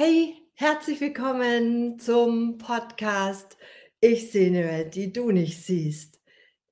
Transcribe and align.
Hey, 0.00 0.36
herzlich 0.54 1.00
willkommen 1.00 1.98
zum 1.98 2.56
Podcast 2.58 3.58
Ich 3.98 4.30
sehe 4.30 4.46
eine 4.46 4.62
Welt, 4.62 4.94
die 4.94 5.12
du 5.12 5.32
nicht 5.32 5.60
siehst. 5.64 6.20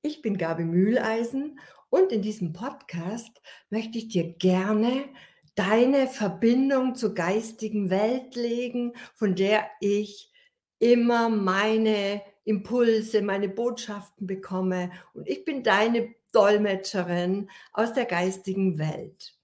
Ich 0.01 0.21
bin 0.21 0.37
Gabi 0.37 0.63
Mühleisen 0.63 1.59
und 1.89 2.13
in 2.13 2.21
diesem 2.21 2.53
Podcast 2.53 3.41
möchte 3.69 3.97
ich 3.97 4.07
dir 4.07 4.31
gerne 4.31 5.09
deine 5.55 6.07
Verbindung 6.07 6.95
zur 6.95 7.15
geistigen 7.15 7.89
Welt 7.89 8.37
legen, 8.37 8.93
von 9.13 9.35
der 9.35 9.69
ich 9.81 10.31
immer 10.79 11.27
meine 11.27 12.21
Impulse, 12.45 13.21
meine 13.21 13.49
Botschaften 13.49 14.25
bekomme. 14.25 14.89
Und 15.13 15.27
ich 15.27 15.43
bin 15.43 15.63
deine 15.63 16.15
Dolmetscherin 16.31 17.49
aus 17.73 17.91
der 17.91 18.05
geistigen 18.05 18.77
Welt 18.77 19.36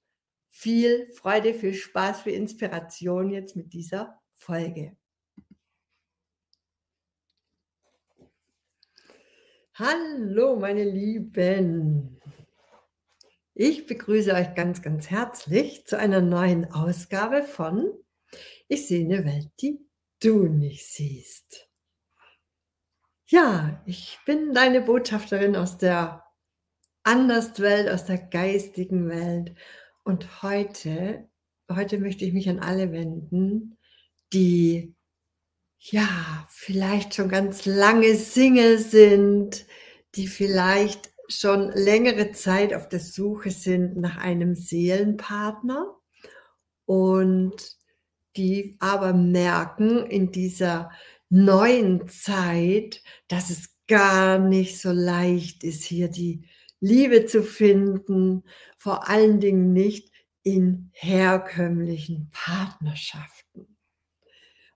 viel 0.53 1.11
Freude, 1.13 1.53
viel 1.55 1.73
Spaß, 1.73 2.21
viel 2.21 2.33
Inspiration 2.33 3.31
jetzt 3.31 3.55
mit 3.55 3.73
dieser 3.73 4.21
Folge. 4.35 4.95
Hallo, 9.73 10.55
meine 10.55 10.83
Lieben. 10.83 12.21
Ich 13.55 13.87
begrüße 13.87 14.31
euch 14.33 14.53
ganz, 14.53 14.83
ganz 14.83 15.09
herzlich 15.09 15.87
zu 15.87 15.97
einer 15.97 16.21
neuen 16.21 16.71
Ausgabe 16.71 17.41
von 17.41 17.91
Ich 18.67 18.87
sehe 18.87 19.05
eine 19.05 19.25
Welt, 19.25 19.49
die 19.59 19.79
du 20.19 20.43
nicht 20.43 20.85
siehst. 20.85 21.67
Ja, 23.25 23.81
ich 23.87 24.19
bin 24.27 24.53
deine 24.53 24.81
Botschafterin 24.81 25.55
aus 25.55 25.79
der 25.79 26.23
Anderswelt, 27.01 27.89
aus 27.89 28.05
der 28.05 28.19
geistigen 28.19 29.09
Welt 29.09 29.55
und 30.03 30.43
heute, 30.43 31.29
heute 31.71 31.97
möchte 31.97 32.25
ich 32.25 32.33
mich 32.33 32.49
an 32.49 32.59
alle 32.59 32.91
wenden, 32.91 33.77
die 34.33 34.95
ja 35.79 36.47
vielleicht 36.49 37.15
schon 37.15 37.29
ganz 37.29 37.65
lange 37.65 38.15
Single 38.15 38.79
sind, 38.79 39.65
die 40.15 40.27
vielleicht 40.27 41.11
schon 41.27 41.71
längere 41.71 42.31
Zeit 42.31 42.73
auf 42.73 42.89
der 42.89 42.99
Suche 42.99 43.51
sind 43.51 43.97
nach 43.97 44.17
einem 44.17 44.55
Seelenpartner 44.55 45.95
und 46.85 47.55
die 48.35 48.75
aber 48.79 49.13
merken 49.13 50.05
in 50.05 50.31
dieser 50.31 50.91
neuen 51.29 52.07
Zeit, 52.07 53.01
dass 53.27 53.49
es 53.49 53.69
gar 53.87 54.39
nicht 54.39 54.79
so 54.79 54.91
leicht 54.91 55.63
ist, 55.63 55.83
hier 55.83 56.07
die 56.07 56.47
Liebe 56.83 57.25
zu 57.25 57.43
finden, 57.43 58.43
vor 58.75 59.07
allen 59.07 59.39
Dingen 59.39 59.71
nicht 59.71 60.11
in 60.43 60.89
herkömmlichen 60.91 62.29
Partnerschaften. 62.33 63.77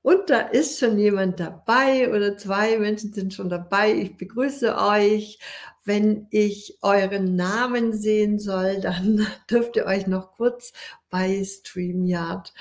Und 0.02 0.30
da 0.30 0.40
ist 0.40 0.80
schon 0.80 0.98
jemand 0.98 1.42
dabei 1.42 2.10
oder 2.10 2.38
zwei 2.38 2.80
Menschen 2.80 3.12
sind 3.12 3.34
schon 3.34 3.50
dabei. 3.50 3.92
Ich 3.94 4.16
begrüße 4.16 4.78
euch. 4.78 5.38
Wenn 5.84 6.28
ich 6.32 6.78
euren 6.82 7.36
Namen 7.36 7.92
sehen 7.92 8.40
soll, 8.40 8.80
dann 8.80 9.28
dürft 9.52 9.76
ihr 9.76 9.86
euch 9.86 10.08
noch 10.08 10.32
kurz 10.32 10.72
bei 11.10 11.44
StreamYard 11.44 12.54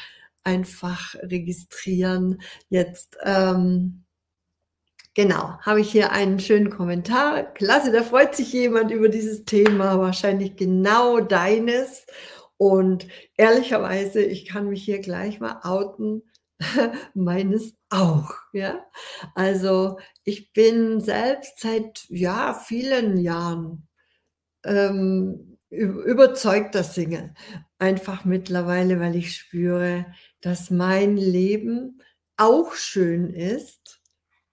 einfach 0.42 1.14
registrieren. 1.22 2.42
Jetzt 2.68 3.16
ähm, 3.22 4.05
Genau, 5.16 5.58
habe 5.62 5.80
ich 5.80 5.90
hier 5.90 6.12
einen 6.12 6.38
schönen 6.38 6.68
Kommentar. 6.68 7.42
Klasse, 7.54 7.90
da 7.90 8.02
freut 8.02 8.36
sich 8.36 8.52
jemand 8.52 8.90
über 8.90 9.08
dieses 9.08 9.46
Thema, 9.46 9.98
wahrscheinlich 9.98 10.56
genau 10.56 11.20
deines. 11.20 12.04
Und 12.58 13.08
ehrlicherweise, 13.38 14.22
ich 14.22 14.44
kann 14.44 14.68
mich 14.68 14.84
hier 14.84 14.98
gleich 14.98 15.40
mal 15.40 15.60
outen, 15.62 16.22
meines 17.14 17.78
auch. 17.88 18.30
Ja, 18.52 18.84
also 19.34 19.98
ich 20.24 20.52
bin 20.52 21.00
selbst 21.00 21.60
seit 21.60 22.04
ja 22.10 22.52
vielen 22.52 23.16
Jahren 23.16 23.88
ähm, 24.64 25.56
überzeugter 25.70 26.84
Single. 26.84 27.32
Einfach 27.78 28.26
mittlerweile, 28.26 29.00
weil 29.00 29.16
ich 29.16 29.34
spüre, 29.34 30.04
dass 30.42 30.68
mein 30.68 31.16
Leben 31.16 32.02
auch 32.36 32.74
schön 32.74 33.30
ist 33.30 33.95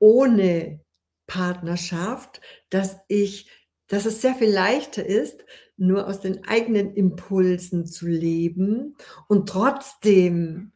ohne 0.03 0.81
Partnerschaft, 1.27 2.41
dass 2.69 2.97
ich, 3.07 3.49
dass 3.87 4.05
es 4.05 4.21
sehr 4.21 4.35
viel 4.35 4.51
leichter 4.51 5.05
ist, 5.05 5.45
nur 5.77 6.07
aus 6.07 6.19
den 6.19 6.45
eigenen 6.45 6.93
Impulsen 6.93 7.85
zu 7.85 8.07
leben. 8.07 8.97
Und 9.29 9.47
trotzdem 9.47 10.73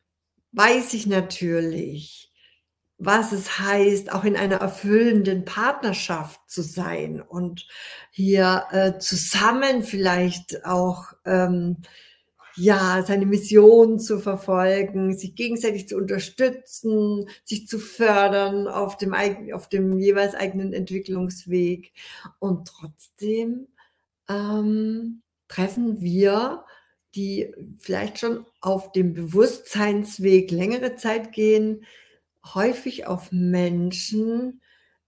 weiß 0.54 0.94
ich 0.94 1.08
natürlich, 1.08 2.32
was 2.98 3.34
es 3.34 3.60
heißt, 3.60 4.14
auch 4.14 4.24
in 4.24 4.38
einer 4.38 4.62
erfüllenden 4.62 5.44
Partnerschaft 5.44 6.40
zu 6.50 6.62
sein 6.62 7.22
und 7.22 7.68
hier 8.12 8.64
äh, 8.72 8.98
zusammen 8.98 9.84
vielleicht 9.84 10.66
auch 10.66 11.12
ähm, 11.26 11.78
ja, 12.57 13.03
seine 13.06 13.28
Mission 13.28 14.00
zu 14.00 14.19
verfolgen, 14.19 15.16
sich 15.16 15.35
gegenseitig 15.35 15.88
zu 15.88 15.95
unterstützen, 15.95 17.29
sich 17.44 17.68
zu 17.68 17.78
fördern 17.78 18.68
auf 18.68 18.97
dem, 18.97 19.13
auf 19.53 19.69
dem 19.69 20.00
jeweils 20.00 20.34
eigenen 20.34 20.73
Entwicklungsweg. 20.73 21.94
Und 22.40 22.67
trotzdem 22.67 23.67
ähm, 24.28 25.22
treffen 25.47 26.01
wir, 26.01 26.66
die 27.16 27.53
vielleicht 27.78 28.19
schon 28.19 28.46
auf 28.59 28.91
dem 28.91 29.13
Bewusstseinsweg 29.13 30.51
längere 30.51 30.96
Zeit 30.96 31.31
gehen, 31.31 31.85
häufig 32.53 33.06
auf 33.06 33.31
Menschen, 33.31 34.62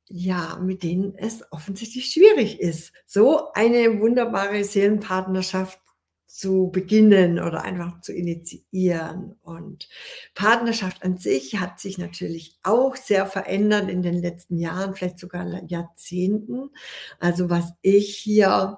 ja, 0.07 0.59
mit 0.63 0.83
denen 0.83 1.15
es 1.15 1.43
offensichtlich 1.51 2.11
schwierig 2.11 2.59
ist, 2.59 2.93
so 3.05 3.51
eine 3.53 3.99
wunderbare 3.99 4.63
Seelenpartnerschaft 4.63 5.79
zu 6.29 6.69
beginnen 6.72 7.40
oder 7.40 7.63
einfach 7.63 8.01
zu 8.01 8.13
initiieren. 8.13 9.35
Und 9.41 9.90
Partnerschaft 10.35 11.03
an 11.03 11.17
sich 11.17 11.59
hat 11.59 11.79
sich 11.79 11.97
natürlich 11.97 12.56
auch 12.62 12.95
sehr 12.95 13.25
verändert 13.25 13.90
in 13.90 14.03
den 14.03 14.22
letzten 14.22 14.59
Jahren, 14.59 14.94
vielleicht 14.94 15.18
sogar 15.18 15.63
Jahrzehnten. 15.66 16.69
Also 17.19 17.50
was 17.50 17.73
ich 17.81 18.16
hier 18.16 18.78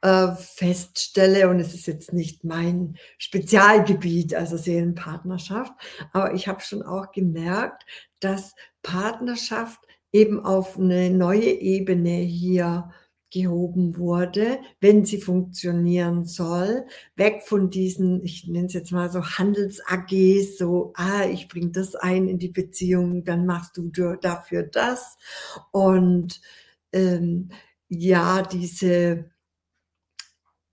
äh, 0.00 0.28
feststelle, 0.36 1.50
und 1.50 1.58
es 1.58 1.74
ist 1.74 1.88
jetzt 1.88 2.12
nicht 2.12 2.44
mein 2.44 2.96
Spezialgebiet, 3.18 4.36
also 4.36 4.56
Seelenpartnerschaft, 4.56 5.72
aber 6.12 6.34
ich 6.34 6.46
habe 6.46 6.60
schon 6.60 6.84
auch 6.84 7.10
gemerkt, 7.10 7.84
dass 8.20 8.54
Partnerschaft 8.82 9.80
eben 10.12 10.38
auf 10.38 10.78
eine 10.78 11.10
neue 11.10 11.50
Ebene 11.50 12.18
hier 12.18 12.92
gehoben 13.30 13.96
wurde, 13.96 14.58
wenn 14.80 15.04
sie 15.04 15.20
funktionieren 15.20 16.24
soll, 16.26 16.86
weg 17.16 17.42
von 17.44 17.70
diesen, 17.70 18.24
ich 18.24 18.46
nenne 18.46 18.66
es 18.66 18.72
jetzt 18.72 18.92
mal 18.92 19.10
so 19.10 19.22
Handels-AGs, 19.24 20.58
so, 20.58 20.92
ah, 20.96 21.24
ich 21.24 21.48
bringe 21.48 21.70
das 21.72 21.94
ein 21.94 22.28
in 22.28 22.38
die 22.38 22.48
Beziehung, 22.48 23.24
dann 23.24 23.46
machst 23.46 23.76
du 23.76 23.90
dafür 24.20 24.62
das. 24.62 25.16
Und 25.72 26.40
ähm, 26.92 27.50
ja, 27.88 28.42
diese 28.42 29.30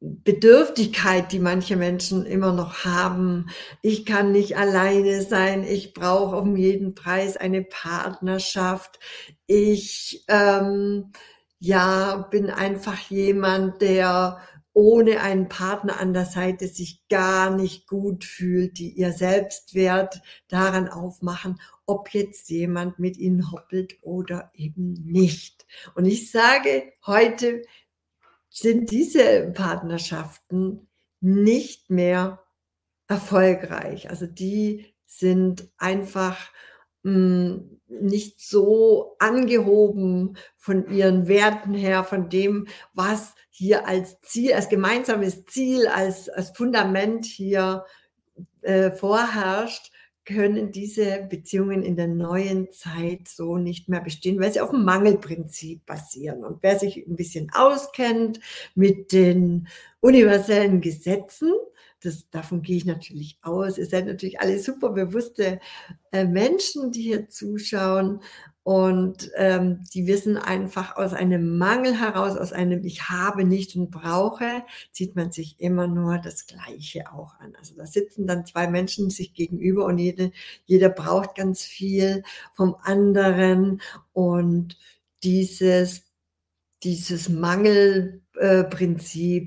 Bedürftigkeit, 0.04 1.32
die 1.32 1.40
manche 1.40 1.78
Menschen 1.78 2.26
immer 2.26 2.52
noch 2.52 2.84
haben. 2.84 3.48
Ich 3.82 4.06
kann 4.06 4.34
nicht 4.34 4.58
alleine 4.58 5.22
sein. 5.22 5.64
Ich 5.64 5.94
brauche 5.94 6.36
um 6.36 6.58
jeden 6.58 6.94
Preis 6.94 7.38
eine 7.38 7.64
Partnerschaft. 7.64 9.00
Ich 9.48 10.26
ähm, 10.28 11.14
ja, 11.64 12.18
bin 12.30 12.50
einfach 12.50 13.00
jemand, 13.10 13.82
der 13.82 14.38
ohne 14.74 15.22
einen 15.22 15.48
Partner 15.48 15.98
an 15.98 16.14
der 16.14 16.26
Seite 16.26 16.68
sich 16.68 17.08
gar 17.08 17.56
nicht 17.56 17.88
gut 17.88 18.26
fühlt, 18.26 18.80
die 18.80 18.90
ihr 18.90 19.14
Selbstwert 19.14 20.22
daran 20.50 20.90
aufmachen, 20.90 21.62
ob 21.86 22.10
jetzt 22.10 22.50
jemand 22.50 23.00
mit 23.00 23.16
ihnen 23.16 23.50
hoppelt 23.50 23.96
oder 24.02 24.52
eben 24.54 24.92
nicht. 25.06 25.66
Und 25.96 26.04
ich 26.04 26.32
sage, 26.32 26.92
heute 27.06 27.62
sind 28.50 28.92
diese 28.92 29.54
Partnerschaften 29.54 30.90
nicht 31.22 31.90
mehr 31.90 32.44
erfolgreich. 33.08 34.10
Also 34.10 34.26
die 34.26 34.94
sind 35.06 35.72
einfach 35.78 36.52
nicht 37.04 38.42
so 38.42 39.16
angehoben 39.20 40.38
von 40.58 40.90
ihren 40.90 41.28
Werten 41.28 41.74
her, 41.74 42.04
von 42.04 42.30
dem, 42.30 42.68
was 42.94 43.36
hier 43.50 43.88
als 43.88 44.20
Ziel, 44.22 44.54
als 44.54 44.70
gemeinsames 44.70 45.46
Ziel, 45.46 45.88
als, 45.88 46.30
als 46.30 46.52
Fundament 46.52 47.26
hier 47.26 47.86
äh, 48.62 48.92
vorherrscht, 48.92 49.92
können 50.26 50.72
diese 50.72 51.28
Beziehungen 51.30 51.84
in 51.84 51.98
der 51.98 52.08
neuen 52.08 52.72
Zeit 52.72 53.28
so 53.28 53.58
nicht 53.58 53.90
mehr 53.90 54.00
bestehen, 54.00 54.40
weil 54.40 54.54
sie 54.54 54.62
auf 54.62 54.70
dem 54.70 54.86
Mangelprinzip 54.86 55.86
basieren. 55.86 56.46
Und 56.46 56.64
wer 56.64 56.80
sich 56.80 57.06
ein 57.06 57.18
bisschen 57.18 57.52
auskennt 57.54 58.40
mit 58.74 59.12
den 59.12 59.68
universellen 60.00 60.80
Gesetzen, 60.80 61.52
das, 62.04 62.30
davon 62.30 62.62
gehe 62.62 62.78
ich 62.78 62.86
natürlich 62.86 63.38
aus. 63.42 63.78
Ihr 63.78 63.86
seid 63.86 64.06
natürlich 64.06 64.40
alle 64.40 64.60
super 64.60 64.90
bewusste 64.90 65.60
äh, 66.12 66.26
Menschen, 66.26 66.92
die 66.92 67.02
hier 67.02 67.30
zuschauen 67.30 68.22
und 68.64 69.30
ähm, 69.36 69.84
die 69.94 70.08
wissen 70.08 70.38
einfach 70.38 70.96
aus 70.96 71.14
einem 71.14 71.58
Mangel 71.58 72.00
heraus, 72.00 72.38
aus 72.38 72.54
einem 72.54 72.84
Ich 72.86 73.10
habe 73.10 73.44
nicht 73.44 73.76
und 73.76 73.92
brauche, 73.92 74.64
zieht 74.92 75.16
man 75.16 75.32
sich 75.32 75.60
immer 75.60 75.88
nur 75.88 76.18
das 76.18 76.48
Gleiche 76.48 77.12
auch 77.12 77.40
an. 77.40 77.56
Also 77.58 77.76
da 77.76 77.86
sitzen 77.86 78.26
dann 78.26 78.46
zwei 78.46 78.68
Menschen 78.68 79.10
sich 79.10 79.34
gegenüber 79.34 79.86
und 79.86 79.98
jede, 79.98 80.32
jeder 80.66 80.90
braucht 80.90 81.36
ganz 81.36 81.64
viel 81.64 82.24
vom 82.54 82.76
anderen 82.84 83.82
und 84.14 84.78
dieses, 85.24 86.04
dieses 86.84 87.28
Mangelprinzip, 87.30 88.23
äh, 88.36 88.66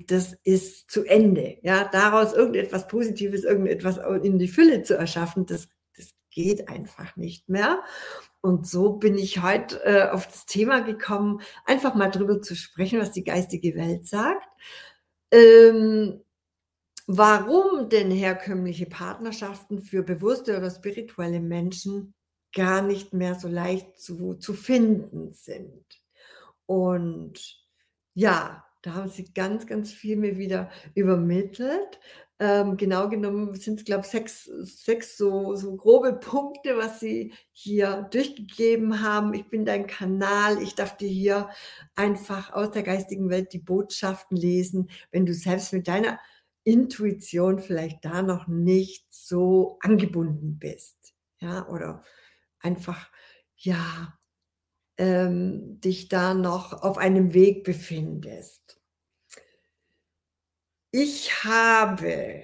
das 0.07 0.33
ist 0.45 0.91
zu 0.91 1.05
Ende. 1.05 1.59
Ja, 1.63 1.89
daraus 1.91 2.33
irgendetwas 2.33 2.89
Positives, 2.89 3.45
irgendetwas 3.45 3.99
in 4.23 4.39
die 4.39 4.49
Fülle 4.49 4.83
zu 4.83 4.95
erschaffen, 4.95 5.47
das, 5.47 5.69
das 5.97 6.11
geht 6.31 6.69
einfach 6.69 7.17
nicht 7.17 7.49
mehr. 7.49 7.83
Und 8.41 8.69
so 8.69 8.93
bin 8.93 9.19
ich 9.19 9.43
heute 9.43 9.83
äh, 9.85 10.09
auf 10.11 10.27
das 10.27 10.47
Thema 10.47 10.81
gekommen, 10.81 11.41
einfach 11.65 11.95
mal 11.95 12.11
drüber 12.11 12.41
zu 12.43 12.55
sprechen, 12.55 13.01
was 13.01 13.13
die 13.13 13.25
geistige 13.25 13.75
Welt 13.75 14.07
sagt. 14.07 14.49
Ähm, 15.33 16.21
warum 17.07 17.89
denn 17.89 18.11
herkömmliche 18.11 18.87
Partnerschaften 18.87 19.81
für 19.81 20.03
bewusste 20.03 20.57
oder 20.57 20.71
spirituelle 20.71 21.41
Menschen 21.41 22.15
gar 22.55 22.83
nicht 22.83 23.13
mehr 23.13 23.35
so 23.35 23.49
leicht 23.49 23.99
zu, 23.99 24.35
zu 24.35 24.55
finden 24.55 25.33
sind. 25.33 25.85
Und 26.67 27.65
ja, 28.15 28.66
da 28.87 28.95
haben 28.95 29.09
sie 29.09 29.25
ganz, 29.35 29.67
ganz 29.67 29.93
viel 29.93 30.17
mir 30.17 30.39
wieder 30.39 30.71
übermittelt. 30.95 31.99
Ähm, 32.39 32.77
genau 32.77 33.09
genommen 33.09 33.55
sind 33.55 33.81
es, 33.81 33.85
glaube 33.85 34.03
ich, 34.05 34.11
sechs, 34.11 34.45
sechs 34.45 35.17
so, 35.17 35.57
so 35.57 35.75
grobe 35.75 36.13
Punkte, 36.13 36.77
was 36.77 37.01
sie 37.01 37.33
hier 37.51 38.07
durchgegeben 38.13 39.03
haben. 39.03 39.35
Ich 39.35 39.49
bin 39.49 39.65
dein 39.65 39.89
Kanal. 39.89 40.63
Ich 40.63 40.77
darf 40.77 40.97
dir 40.97 41.09
hier 41.09 41.49
einfach 41.97 42.53
aus 42.53 42.71
der 42.71 42.85
geistigen 42.85 43.29
Welt 43.29 43.53
die 43.53 43.59
Botschaften 43.59 44.37
lesen, 44.37 44.89
wenn 45.11 45.27
du 45.27 45.35
selbst 45.35 45.73
mit 45.73 45.89
deiner 45.89 46.21
Intuition 46.63 47.59
vielleicht 47.59 48.05
da 48.05 48.23
noch 48.23 48.47
nicht 48.47 49.07
so 49.13 49.79
angebunden 49.81 50.59
bist. 50.61 51.15
Ja, 51.41 51.67
oder 51.69 52.05
einfach, 52.61 53.11
ja, 53.57 54.16
ähm, 54.99 55.81
dich 55.81 56.09
da 56.09 56.35
noch 56.35 56.83
auf 56.83 56.99
einem 56.99 57.35
Weg 57.35 57.65
befindest. 57.65 58.81
Ich 60.91 61.45
habe 61.45 62.43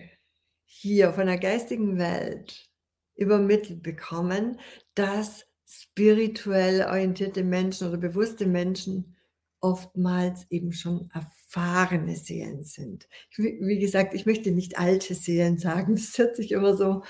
hier 0.65 1.13
von 1.13 1.27
der 1.27 1.39
geistigen 1.39 1.99
Welt 1.99 2.69
übermittelt 3.15 3.83
bekommen, 3.83 4.61
dass 4.95 5.47
spirituell 5.67 6.83
orientierte 6.83 7.45
Menschen 7.45 7.89
oder 7.89 7.97
bewusste 7.97 8.47
Menschen 8.47 9.17
oftmals 9.61 10.45
eben 10.51 10.73
schon 10.73 11.09
erfahrene 11.15 12.17
Seelen 12.17 12.65
sind. 12.65 13.09
Wie 13.37 13.79
gesagt, 13.79 14.13
ich 14.13 14.27
möchte 14.27 14.51
nicht 14.51 14.79
alte 14.79 15.15
Seelen 15.15 15.57
sagen. 15.57 15.95
Das 15.97 16.19
hört 16.19 16.37
sich 16.37 16.53
immer 16.53 16.77
so, 16.77 17.05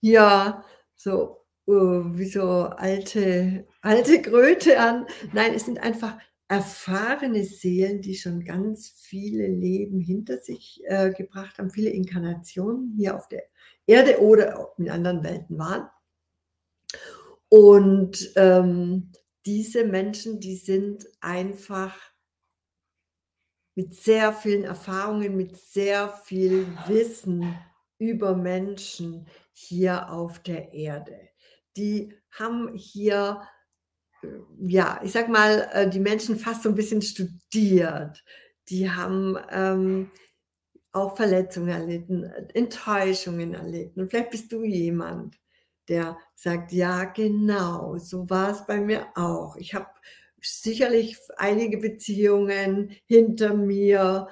ja, 0.00 0.64
so 0.96 1.44
uh, 1.68 2.02
wie 2.16 2.26
so 2.26 2.64
alte, 2.64 3.66
alte 3.80 4.22
Kröte 4.22 4.78
an. 4.78 5.06
Nein, 5.32 5.54
es 5.54 5.64
sind 5.64 5.82
einfach 5.82 6.18
erfahrene 6.48 7.44
Seelen, 7.44 8.02
die 8.02 8.16
schon 8.16 8.44
ganz 8.44 8.90
viele 8.96 9.46
Leben 9.46 10.00
hinter 10.00 10.38
sich 10.38 10.82
äh, 10.86 11.12
gebracht 11.12 11.58
haben, 11.58 11.70
viele 11.70 11.90
Inkarnationen 11.90 12.92
hier 12.96 13.14
auf 13.14 13.28
der 13.28 13.44
Erde 13.86 14.20
oder 14.20 14.72
in 14.76 14.90
anderen 14.90 15.22
Welten 15.22 15.58
waren. 15.58 15.88
Und 17.48 18.32
ähm, 18.36 19.12
diese 19.46 19.84
Menschen, 19.84 20.40
die 20.40 20.56
sind 20.56 21.06
einfach 21.20 21.96
mit 23.76 23.94
sehr 23.94 24.32
vielen 24.32 24.64
Erfahrungen, 24.64 25.36
mit 25.36 25.56
sehr 25.56 26.08
viel 26.08 26.66
Wissen 26.86 27.56
über 27.98 28.34
Menschen 28.34 29.28
hier 29.52 30.10
auf 30.10 30.40
der 30.40 30.72
Erde. 30.72 31.16
Die 31.76 32.12
haben 32.32 32.74
hier 32.74 33.40
ja, 34.60 35.00
ich 35.02 35.12
sag 35.12 35.28
mal, 35.28 35.68
äh, 35.72 35.88
die 35.88 36.00
Menschen 36.00 36.36
fast 36.36 36.62
so 36.62 36.68
ein 36.68 36.74
bisschen 36.74 37.02
studiert. 37.02 38.22
Die 38.68 38.90
haben 38.90 39.36
ähm, 39.50 40.10
auch 40.92 41.16
Verletzungen 41.16 41.68
erlitten, 41.68 42.24
Enttäuschungen 42.54 43.54
erlitten. 43.54 44.00
Und 44.00 44.10
vielleicht 44.10 44.30
bist 44.30 44.52
du 44.52 44.64
jemand, 44.64 45.36
der 45.88 46.18
sagt, 46.34 46.72
ja, 46.72 47.04
genau, 47.04 47.98
so 47.98 48.28
war 48.30 48.50
es 48.50 48.66
bei 48.66 48.80
mir 48.80 49.06
auch. 49.16 49.56
Ich 49.56 49.74
habe 49.74 49.88
sicherlich 50.40 51.18
einige 51.36 51.78
Beziehungen 51.78 52.96
hinter 53.06 53.54
mir, 53.54 54.28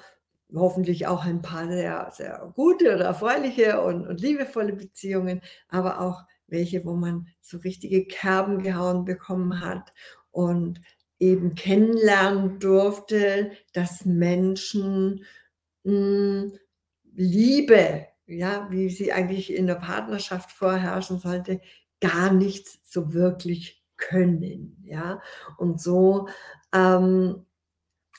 hoffentlich 0.53 1.05
auch 1.05 1.25
ein 1.25 1.41
paar 1.41 1.67
sehr, 1.67 2.09
sehr 2.11 2.51
gute 2.55 2.95
oder 2.95 3.05
erfreuliche 3.05 3.81
und, 3.81 4.07
und 4.07 4.19
liebevolle 4.19 4.73
Beziehungen, 4.73 5.41
aber 5.67 6.01
auch 6.01 6.23
welche, 6.51 6.85
wo 6.85 6.93
man 6.93 7.27
so 7.41 7.57
richtige 7.57 8.05
Kerben 8.05 8.61
gehauen 8.61 9.05
bekommen 9.05 9.61
hat 9.61 9.93
und 10.31 10.81
eben 11.19 11.55
kennenlernen 11.55 12.59
durfte, 12.59 13.51
dass 13.73 14.05
Menschen 14.05 15.25
mh, 15.83 15.93
hm, 15.93 16.59
Liebe, 17.15 18.07
ja, 18.27 18.67
wie 18.69 18.89
sie 18.89 19.11
eigentlich 19.11 19.53
in 19.53 19.67
der 19.67 19.75
Partnerschaft 19.75 20.51
vorherrschen 20.51 21.19
sollte, 21.19 21.59
gar 21.99 22.31
nicht 22.31 22.67
so 22.83 23.13
wirklich 23.13 23.83
können, 23.97 24.81
ja. 24.85 25.21
Und 25.57 25.81
so 25.81 26.29
ähm, 26.73 27.45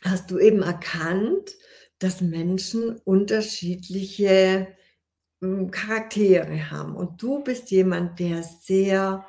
hast 0.03 0.31
du 0.31 0.39
eben 0.39 0.63
erkannt, 0.63 1.57
dass 1.99 2.21
Menschen 2.21 2.99
unterschiedliche 3.05 4.69
Charaktere 5.71 6.71
haben. 6.71 6.95
Und 6.95 7.23
du 7.23 7.43
bist 7.43 7.71
jemand, 7.71 8.19
der 8.19 8.43
sehr, 8.43 9.25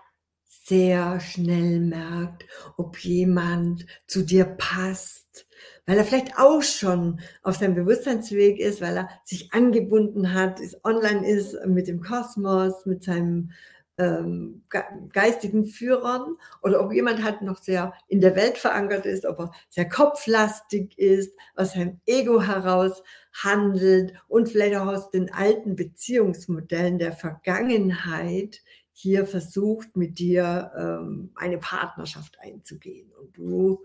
sehr 0.45 1.19
schnell 1.19 1.79
merkt, 1.79 2.45
ob 2.77 2.97
jemand 2.99 3.85
zu 4.07 4.23
dir 4.23 4.45
passt, 4.45 5.47
weil 5.85 5.97
er 5.97 6.05
vielleicht 6.05 6.37
auch 6.37 6.61
schon 6.61 7.21
auf 7.43 7.55
seinem 7.55 7.75
Bewusstseinsweg 7.75 8.59
ist, 8.59 8.81
weil 8.81 8.97
er 8.97 9.09
sich 9.23 9.53
angebunden 9.53 10.33
hat, 10.33 10.59
ist 10.59 10.83
online 10.83 11.27
ist 11.27 11.55
mit 11.65 11.87
dem 11.87 12.01
Kosmos, 12.01 12.85
mit 12.85 13.03
seinem 13.03 13.51
ähm, 13.97 14.63
geistigen 15.11 15.65
Führern 15.65 16.35
oder 16.61 16.83
ob 16.83 16.93
jemand 16.93 17.23
halt 17.23 17.41
noch 17.41 17.57
sehr 17.61 17.93
in 18.07 18.21
der 18.21 18.35
Welt 18.35 18.57
verankert 18.57 19.05
ist, 19.05 19.25
ob 19.25 19.39
er 19.39 19.51
sehr 19.69 19.87
kopflastig 19.87 20.97
ist, 20.97 21.33
aus 21.55 21.73
seinem 21.73 21.99
Ego 22.05 22.41
heraus 22.41 23.03
handelt 23.33 24.13
und 24.27 24.49
vielleicht 24.49 24.75
auch 24.75 24.87
aus 24.87 25.09
den 25.11 25.31
alten 25.31 25.75
Beziehungsmodellen 25.75 26.99
der 26.99 27.11
Vergangenheit 27.13 28.61
hier 28.93 29.25
versucht, 29.25 29.95
mit 29.95 30.19
dir 30.19 30.71
ähm, 30.77 31.31
eine 31.35 31.57
Partnerschaft 31.57 32.37
einzugehen. 32.39 33.11
Und 33.13 33.35
du, 33.35 33.83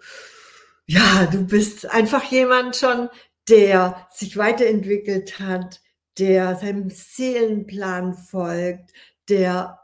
ja, 0.87 1.27
du 1.27 1.47
bist 1.47 1.91
einfach 1.91 2.25
jemand 2.25 2.77
schon, 2.77 3.09
der 3.49 4.07
sich 4.13 4.37
weiterentwickelt 4.37 5.39
hat, 5.39 5.81
der 6.19 6.57
seinem 6.57 6.91
Seelenplan 6.91 8.15
folgt, 8.15 8.93
der 9.29 9.79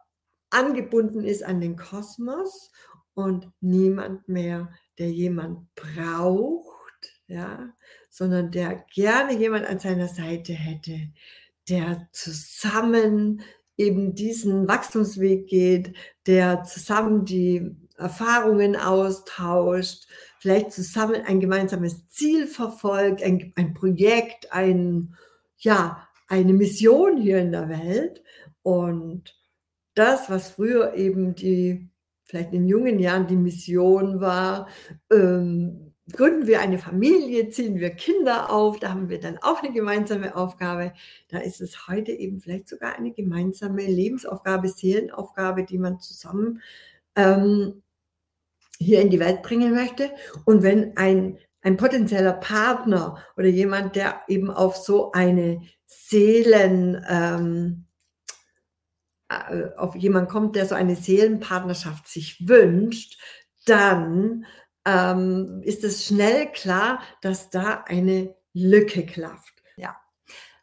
angebunden 0.53 1.25
ist 1.25 1.43
an 1.45 1.61
den 1.61 1.77
Kosmos 1.77 2.71
und 3.15 3.51
niemand 3.61 4.29
mehr, 4.29 4.73
der 4.99 5.11
jemand 5.11 5.75
braucht, 5.75 7.21
ja, 7.27 7.73
sondern 8.11 8.51
der 8.51 8.85
gerne 8.95 9.37
jemand 9.37 9.67
an 9.67 9.79
seiner 9.79 10.09
Seite 10.09 10.53
hätte, 10.53 11.11
der 11.69 12.09
zusammen 12.13 13.43
eben 13.77 14.15
diesen 14.15 14.69
Wachstumsweg 14.69 15.47
geht, 15.47 15.95
der 16.27 16.65
zusammen 16.65 17.25
die 17.25 17.75
Erfahrungen 17.97 18.77
austauscht, 18.77 20.07
vielleicht 20.39 20.73
zusammen 20.73 21.23
ein 21.27 21.41
gemeinsames 21.41 22.07
Ziel 22.09 22.47
verfolgt, 22.47 23.23
ein, 23.23 23.53
ein 23.57 23.75
Projekt, 23.75 24.53
ein, 24.53 25.17
ja, 25.59 26.09
eine 26.29 26.53
Mission 26.53 27.17
hier 27.17 27.39
in 27.39 27.53
der 27.53 27.69
Welt. 27.69 28.23
Und 28.63 29.35
das, 29.95 30.31
was 30.31 30.51
früher 30.51 30.95
eben 30.95 31.35
die, 31.35 31.89
vielleicht 32.25 32.53
in 32.53 32.67
jungen 32.67 32.99
Jahren 32.99 33.27
die 33.27 33.37
Mission 33.37 34.21
war, 34.21 34.69
ähm, 35.11 35.93
gründen 36.11 36.47
wir 36.47 36.61
eine 36.61 36.79
Familie, 36.79 37.49
ziehen 37.51 37.79
wir 37.79 37.91
Kinder 37.91 38.51
auf, 38.51 38.79
da 38.79 38.91
haben 38.91 39.09
wir 39.09 39.21
dann 39.21 39.39
auch 39.39 39.63
eine 39.63 39.73
gemeinsame 39.73 40.35
Aufgabe. 40.37 40.93
Da 41.29 41.39
ist 41.39 41.61
es 41.61 41.87
heute 41.87 42.13
eben 42.13 42.41
vielleicht 42.41 42.69
sogar 42.69 42.97
eine 42.97 43.13
gemeinsame 43.13 43.83
Lebensaufgabe, 43.83 44.69
Seelenaufgabe, 44.69 45.65
die 45.65 45.79
man 45.79 46.01
zusammen 46.01 46.61
ähm, 47.17 47.83
hier 48.79 49.01
in 49.01 49.11
die 49.11 49.21
Welt 49.21 49.43
bringen 49.43 49.75
möchte. 49.75 50.11
Und 50.45 50.63
wenn 50.63 50.97
ein, 50.97 51.39
ein 51.63 51.77
potenzieller 51.77 52.35
Partner 52.35 53.19
oder 53.37 53.49
jemand, 53.49 53.95
der 53.95 54.23
eben 54.29 54.51
auf 54.51 54.77
so 54.77 55.13
eine 55.13 55.63
Seelen, 55.87 57.05
ähm, 57.09 57.85
äh, 57.85 57.92
auf 59.77 59.97
jemanden 59.97 60.31
kommt, 60.31 60.57
der 60.57 60.67
so 60.67 60.75
eine 60.75 60.97
Seelenpartnerschaft 60.97 62.09
sich 62.09 62.49
wünscht, 62.49 63.19
dann 63.67 64.47
ähm, 64.85 65.61
ist 65.65 65.85
es 65.85 66.07
schnell 66.07 66.51
klar, 66.53 67.01
dass 67.21 67.51
da 67.51 67.85
eine 67.87 68.35
Lücke 68.53 69.07
klafft. 69.07 69.63
Ja. 69.77 69.97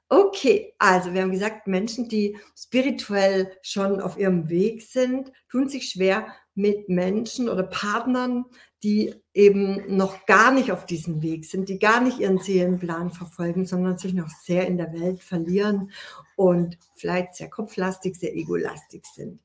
Okay, 0.10 0.74
also 0.80 1.14
wir 1.14 1.22
haben 1.22 1.32
gesagt, 1.32 1.68
Menschen, 1.68 2.10
die 2.10 2.38
spirituell 2.58 3.52
schon 3.62 4.02
auf 4.02 4.18
ihrem 4.18 4.50
Weg 4.50 4.82
sind, 4.82 5.32
tun 5.50 5.70
sich 5.70 5.90
schwer 5.90 6.28
mit 6.56 6.90
Menschen 6.90 7.48
oder 7.48 7.64
Partnern, 7.64 8.46
die 8.84 9.14
eben 9.34 9.96
noch 9.96 10.26
gar 10.26 10.52
nicht 10.52 10.72
auf 10.72 10.86
diesem 10.86 11.22
Weg 11.22 11.46
sind, 11.46 11.68
die 11.70 11.80
gar 11.80 12.02
nicht 12.02 12.20
ihren 12.20 12.40
Seelenplan 12.40 13.12
verfolgen, 13.12 13.66
sondern 13.66 13.98
sich 13.98 14.14
noch 14.14 14.30
sehr 14.30 14.68
in 14.68 14.78
der 14.78 14.94
Welt 14.94 15.22
verlieren 15.22 15.92
und 16.36 16.78
vielleicht 16.96 17.36
sehr 17.36 17.50
kopflastig, 17.50 18.16
sehr 18.16 18.36
egolastig 18.36 19.06
sind. 19.06 19.42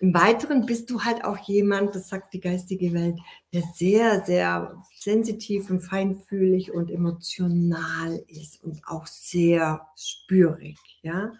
Im 0.00 0.14
Weiteren 0.14 0.66
bist 0.66 0.90
du 0.90 1.02
halt 1.04 1.24
auch 1.24 1.38
jemand, 1.38 1.94
das 1.94 2.08
sagt 2.08 2.34
die 2.34 2.40
geistige 2.40 2.92
Welt, 2.92 3.20
der 3.52 3.62
sehr, 3.72 4.24
sehr 4.24 4.82
sensitiv 4.98 5.70
und 5.70 5.78
feinfühlig 5.78 6.72
und 6.72 6.90
emotional 6.90 8.20
ist 8.26 8.64
und 8.64 8.82
auch 8.84 9.06
sehr 9.06 9.86
spürig, 9.94 10.76
ja. 11.02 11.32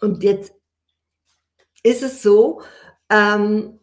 Und 0.00 0.24
jetzt 0.24 0.54
ist 1.84 2.02
es 2.02 2.20
so, 2.20 2.62
ähm, 3.10 3.78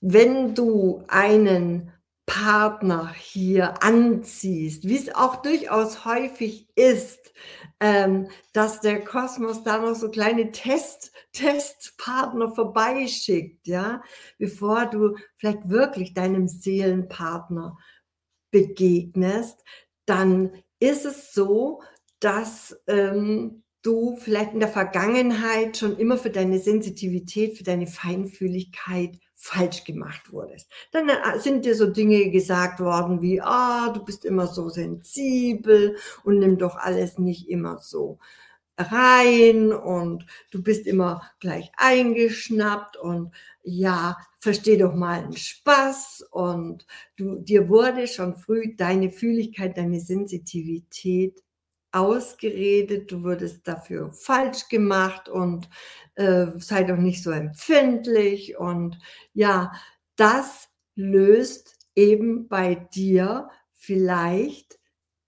wenn 0.00 0.54
du 0.54 1.02
einen 1.08 1.92
Partner 2.26 3.12
hier 3.14 3.82
anziehst, 3.82 4.88
wie 4.88 4.96
es 4.96 5.14
auch 5.14 5.36
durchaus 5.36 6.04
häufig 6.04 6.68
ist, 6.74 7.32
ähm, 7.80 8.28
dass 8.52 8.80
der 8.80 9.04
Kosmos 9.04 9.62
da 9.62 9.78
noch 9.78 9.94
so 9.94 10.10
kleine 10.10 10.50
Test, 10.50 11.12
Testpartner 11.32 12.52
vorbeischickt, 12.52 13.66
ja, 13.66 14.02
bevor 14.38 14.86
du 14.86 15.16
vielleicht 15.36 15.68
wirklich 15.68 16.14
deinem 16.14 16.48
Seelenpartner 16.48 17.78
begegnest, 18.50 19.62
dann 20.04 20.52
ist 20.80 21.04
es 21.04 21.32
so, 21.32 21.82
dass 22.18 22.76
ähm, 22.88 23.62
du 23.82 24.16
vielleicht 24.16 24.52
in 24.52 24.60
der 24.60 24.68
Vergangenheit 24.68 25.76
schon 25.76 25.96
immer 25.96 26.16
für 26.16 26.30
deine 26.30 26.58
Sensitivität, 26.58 27.56
für 27.56 27.64
deine 27.64 27.86
Feinfühligkeit 27.86 29.18
falsch 29.46 29.84
gemacht 29.84 30.32
wurdest. 30.32 30.70
Dann 30.92 31.08
äh, 31.08 31.38
sind 31.38 31.64
dir 31.64 31.74
so 31.76 31.86
Dinge 31.86 32.30
gesagt 32.30 32.80
worden 32.80 33.22
wie, 33.22 33.40
ah, 33.40 33.90
du 33.90 34.04
bist 34.04 34.24
immer 34.24 34.46
so 34.46 34.68
sensibel 34.68 35.96
und 36.24 36.38
nimm 36.40 36.58
doch 36.58 36.76
alles 36.76 37.18
nicht 37.18 37.48
immer 37.48 37.78
so 37.78 38.18
rein 38.78 39.72
und 39.72 40.26
du 40.50 40.62
bist 40.62 40.86
immer 40.86 41.22
gleich 41.40 41.70
eingeschnappt 41.76 42.96
und 42.96 43.32
ja, 43.62 44.18
versteh 44.38 44.76
doch 44.76 44.94
mal 44.94 45.20
einen 45.24 45.36
Spaß 45.36 46.26
und 46.30 46.86
du, 47.16 47.38
dir 47.38 47.68
wurde 47.68 48.06
schon 48.06 48.36
früh 48.36 48.76
deine 48.76 49.10
Fühligkeit, 49.10 49.78
deine 49.78 50.00
Sensitivität 50.00 51.42
ausgeredet, 51.96 53.10
du 53.10 53.22
wurdest 53.22 53.66
dafür 53.66 54.12
falsch 54.12 54.68
gemacht 54.68 55.28
und 55.28 55.68
äh, 56.14 56.46
sei 56.56 56.84
doch 56.84 56.96
nicht 56.96 57.22
so 57.22 57.30
empfindlich. 57.30 58.58
Und 58.58 58.98
ja, 59.32 59.72
das 60.16 60.68
löst 60.94 61.76
eben 61.94 62.48
bei 62.48 62.74
dir 62.74 63.48
vielleicht 63.72 64.78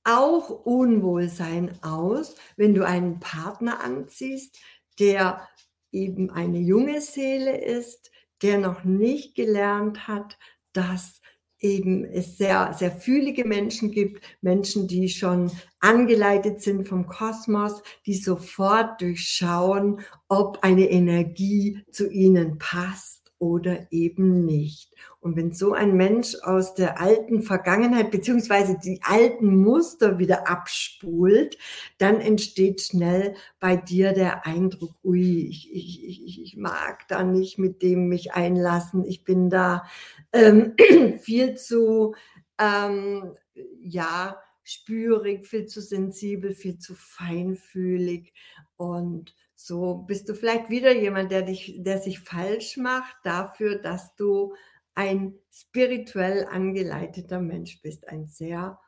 auch 0.05 0.51
Unwohlsein 0.51 1.83
aus, 1.83 2.35
wenn 2.57 2.75
du 2.75 2.87
einen 2.87 3.21
Partner 3.21 3.83
anziehst, 3.83 4.59
der 4.99 5.49
eben 5.93 6.31
eine 6.31 6.59
junge 6.59 7.01
Seele 7.01 7.59
ist, 7.59 8.11
der 8.43 8.59
noch 8.59 8.85
nicht 8.85 9.35
gelernt 9.35 10.07
hat, 10.09 10.39
dass 10.73 11.21
eben 11.61 12.05
es 12.05 12.37
sehr, 12.37 12.73
sehr 12.73 12.93
fühlige 12.93 13.45
Menschen 13.45 13.91
gibt, 13.91 14.25
Menschen, 14.41 14.89
die 14.89 15.09
schon 15.09 15.51
angeleitet 15.81 16.63
sind 16.63 16.89
vom 16.89 17.07
Kosmos, 17.07 17.83
die 18.07 18.15
sofort 18.15 19.01
durchschauen, 19.01 20.01
ob 20.29 20.59
eine 20.63 20.89
Energie 20.91 21.83
zu 21.91 22.11
ihnen 22.11 22.59
passt 22.59 23.28
oder 23.39 23.91
eben 23.93 24.45
nicht. 24.45 24.93
Und 25.21 25.37
wenn 25.37 25.53
so 25.53 25.73
ein 25.73 25.97
Mensch 25.97 26.37
aus 26.43 26.75
der 26.75 27.01
alten 27.01 27.43
Vergangenheit 27.43 28.11
beziehungsweise 28.11 28.79
die 28.79 29.01
alten 29.03 29.57
Muster 29.57 30.19
wieder 30.19 30.49
abspult, 30.49 31.59
dann 31.99 32.21
entsteht 32.21 32.81
schnell 32.81 33.35
bei 33.61 33.77
dir 33.77 34.13
der 34.13 34.47
Eindruck, 34.47 34.95
ui, 35.05 35.49
ich, 35.49 35.73
ich, 35.73 36.43
ich, 36.43 36.57
mag 36.57 37.07
da 37.09 37.23
nicht 37.23 37.59
mit 37.59 37.83
dem 37.83 38.09
mich 38.09 38.33
einlassen, 38.33 39.05
ich 39.05 39.25
bin 39.25 39.51
da 39.51 39.85
ähm, 40.33 40.75
viel 41.21 41.55
zu, 41.57 42.15
ähm, 42.59 43.37
ja, 43.81 44.37
spürig, 44.69 45.47
viel 45.47 45.67
zu 45.67 45.81
sensibel, 45.81 46.53
viel 46.53 46.79
zu 46.79 46.95
feinfühlig 46.95 48.33
und 48.77 49.35
so 49.61 50.05
bist 50.07 50.29
du 50.29 50.35
vielleicht 50.35 50.71
wieder 50.71 50.95
jemand, 50.95 51.33
der 51.33 51.43
dich, 51.43 51.75
der 51.79 51.99
sich 51.99 52.21
falsch 52.21 52.77
macht 52.77 53.17
dafür, 53.25 53.77
dass 53.77 54.15
du 54.15 54.55
ein 54.95 55.35
spirituell 55.53 56.47
angeleiteter 56.47 57.41
Mensch 57.41 57.83
bist, 57.83 58.09
ein 58.09 58.29
sehr 58.29 58.79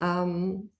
ähm, 0.00 0.70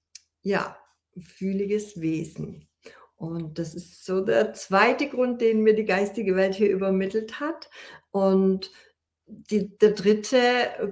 ja 0.43 0.77
fühliges 1.19 2.01
Wesen. 2.01 2.69
Und 3.17 3.59
das 3.59 3.75
ist 3.75 4.05
so 4.05 4.25
der 4.25 4.53
zweite 4.55 5.09
Grund, 5.09 5.41
den 5.41 5.63
mir 5.63 5.75
die 5.75 5.85
geistige 5.85 6.37
Welt 6.37 6.55
hier 6.55 6.71
übermittelt 6.71 7.41
hat. 7.41 7.71
Und 8.13 8.71
die, 9.27 9.77
der 9.79 9.93
dritte 9.93 10.39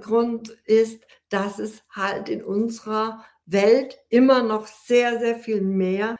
Grund 0.01 0.49
ist, 0.65 1.03
dass 1.29 1.59
es 1.59 1.83
halt 1.89 2.29
in 2.29 2.43
unserer 2.43 3.25
Welt 3.51 3.97
immer 4.09 4.43
noch 4.43 4.67
sehr, 4.67 5.19
sehr 5.19 5.35
viel 5.37 5.61
mehr 5.61 6.17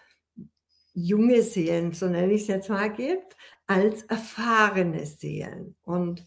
junge 0.94 1.42
Seelen, 1.44 1.94
so 1.94 2.08
nenne 2.08 2.34
ich 2.34 2.44
es 2.44 2.48
jetzt 2.48 2.70
mal, 2.70 2.92
gibt, 2.92 3.36
als 3.68 4.04
erfahrene 4.04 5.06
Seelen. 5.06 5.76
Und 5.84 6.26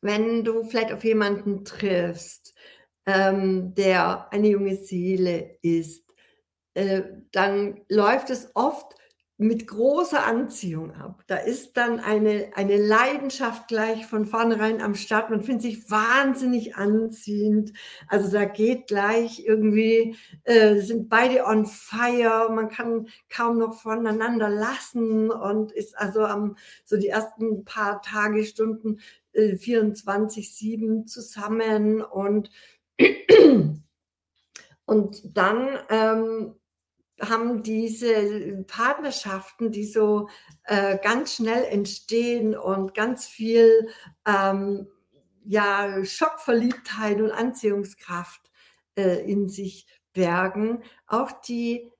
wenn 0.00 0.44
du 0.44 0.64
vielleicht 0.64 0.92
auf 0.92 1.04
jemanden 1.04 1.64
triffst, 1.64 2.54
ähm, 3.06 3.74
der 3.74 4.32
eine 4.32 4.48
junge 4.48 4.76
Seele 4.76 5.58
ist, 5.62 6.12
äh, 6.74 7.02
dann 7.32 7.80
läuft 7.88 8.30
es 8.30 8.50
oft 8.54 8.94
mit 9.38 9.66
großer 9.66 10.24
Anziehung 10.24 10.94
ab. 10.94 11.22
Da 11.26 11.36
ist 11.36 11.76
dann 11.76 12.00
eine, 12.00 12.52
eine 12.54 12.78
Leidenschaft 12.78 13.68
gleich 13.68 14.06
von 14.06 14.24
vornherein 14.24 14.80
am 14.80 14.94
Start. 14.94 15.28
Man 15.28 15.42
findet 15.42 15.62
sich 15.62 15.90
wahnsinnig 15.90 16.76
anziehend. 16.76 17.74
Also 18.08 18.30
da 18.30 18.46
geht 18.46 18.86
gleich 18.86 19.44
irgendwie, 19.44 20.16
äh, 20.44 20.76
sind 20.76 21.10
beide 21.10 21.44
on 21.44 21.66
fire. 21.66 22.48
Man 22.50 22.70
kann 22.70 23.08
kaum 23.28 23.58
noch 23.58 23.74
voneinander 23.74 24.48
lassen 24.48 25.30
und 25.30 25.70
ist 25.70 25.98
also 25.98 26.24
am, 26.24 26.56
so 26.86 26.96
die 26.96 27.08
ersten 27.08 27.64
paar 27.66 28.00
Tage, 28.00 28.42
Stunden 28.44 29.00
äh, 29.32 29.52
24-7 29.52 31.04
zusammen 31.04 32.00
und 32.00 32.50
und 34.86 35.36
dann 35.36 35.78
ähm, 35.90 36.54
haben 37.20 37.62
diese 37.62 38.64
Partnerschaften, 38.66 39.72
die 39.72 39.84
so 39.84 40.28
äh, 40.64 40.98
ganz 40.98 41.34
schnell 41.36 41.64
entstehen 41.64 42.56
und 42.56 42.94
ganz 42.94 43.26
viel 43.26 43.88
ähm, 44.26 44.88
ja, 45.44 46.04
Schockverliebtheit 46.04 47.20
und 47.20 47.30
Anziehungskraft 47.30 48.50
äh, 48.96 49.30
in 49.30 49.48
sich 49.48 49.86
bergen, 50.12 50.82
auch 51.06 51.30
die, 51.30 51.90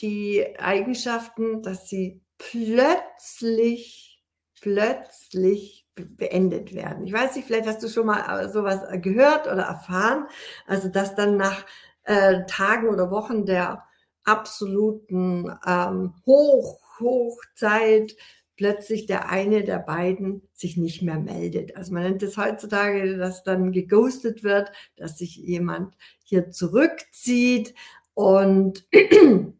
die 0.00 0.58
Eigenschaften, 0.58 1.62
dass 1.62 1.88
sie 1.88 2.20
plötzlich, 2.38 4.22
plötzlich 4.60 5.86
beendet 5.94 6.74
werden. 6.74 7.06
Ich 7.06 7.12
weiß 7.12 7.36
nicht, 7.36 7.46
vielleicht 7.46 7.66
hast 7.66 7.82
du 7.82 7.88
schon 7.88 8.06
mal 8.06 8.44
äh, 8.44 8.48
sowas 8.50 8.80
gehört 9.00 9.46
oder 9.46 9.62
erfahren, 9.62 10.26
also 10.66 10.88
dass 10.88 11.14
dann 11.14 11.36
nach 11.36 11.64
äh, 12.04 12.44
Tagen 12.46 12.88
oder 12.88 13.10
Wochen 13.10 13.46
der 13.46 13.84
absoluten 14.26 15.50
ähm, 15.66 16.14
Hoch, 16.26 16.80
Hochzeit 17.00 18.16
plötzlich 18.56 19.06
der 19.06 19.28
eine 19.28 19.64
der 19.64 19.78
beiden 19.78 20.42
sich 20.54 20.76
nicht 20.76 21.02
mehr 21.02 21.18
meldet. 21.18 21.76
Also 21.76 21.92
man 21.92 22.04
nennt 22.04 22.22
es 22.22 22.36
heutzutage, 22.36 23.16
dass 23.18 23.42
dann 23.42 23.72
geghostet 23.72 24.42
wird, 24.42 24.72
dass 24.96 25.18
sich 25.18 25.36
jemand 25.36 25.94
hier 26.24 26.50
zurückzieht 26.50 27.74
und 28.14 28.86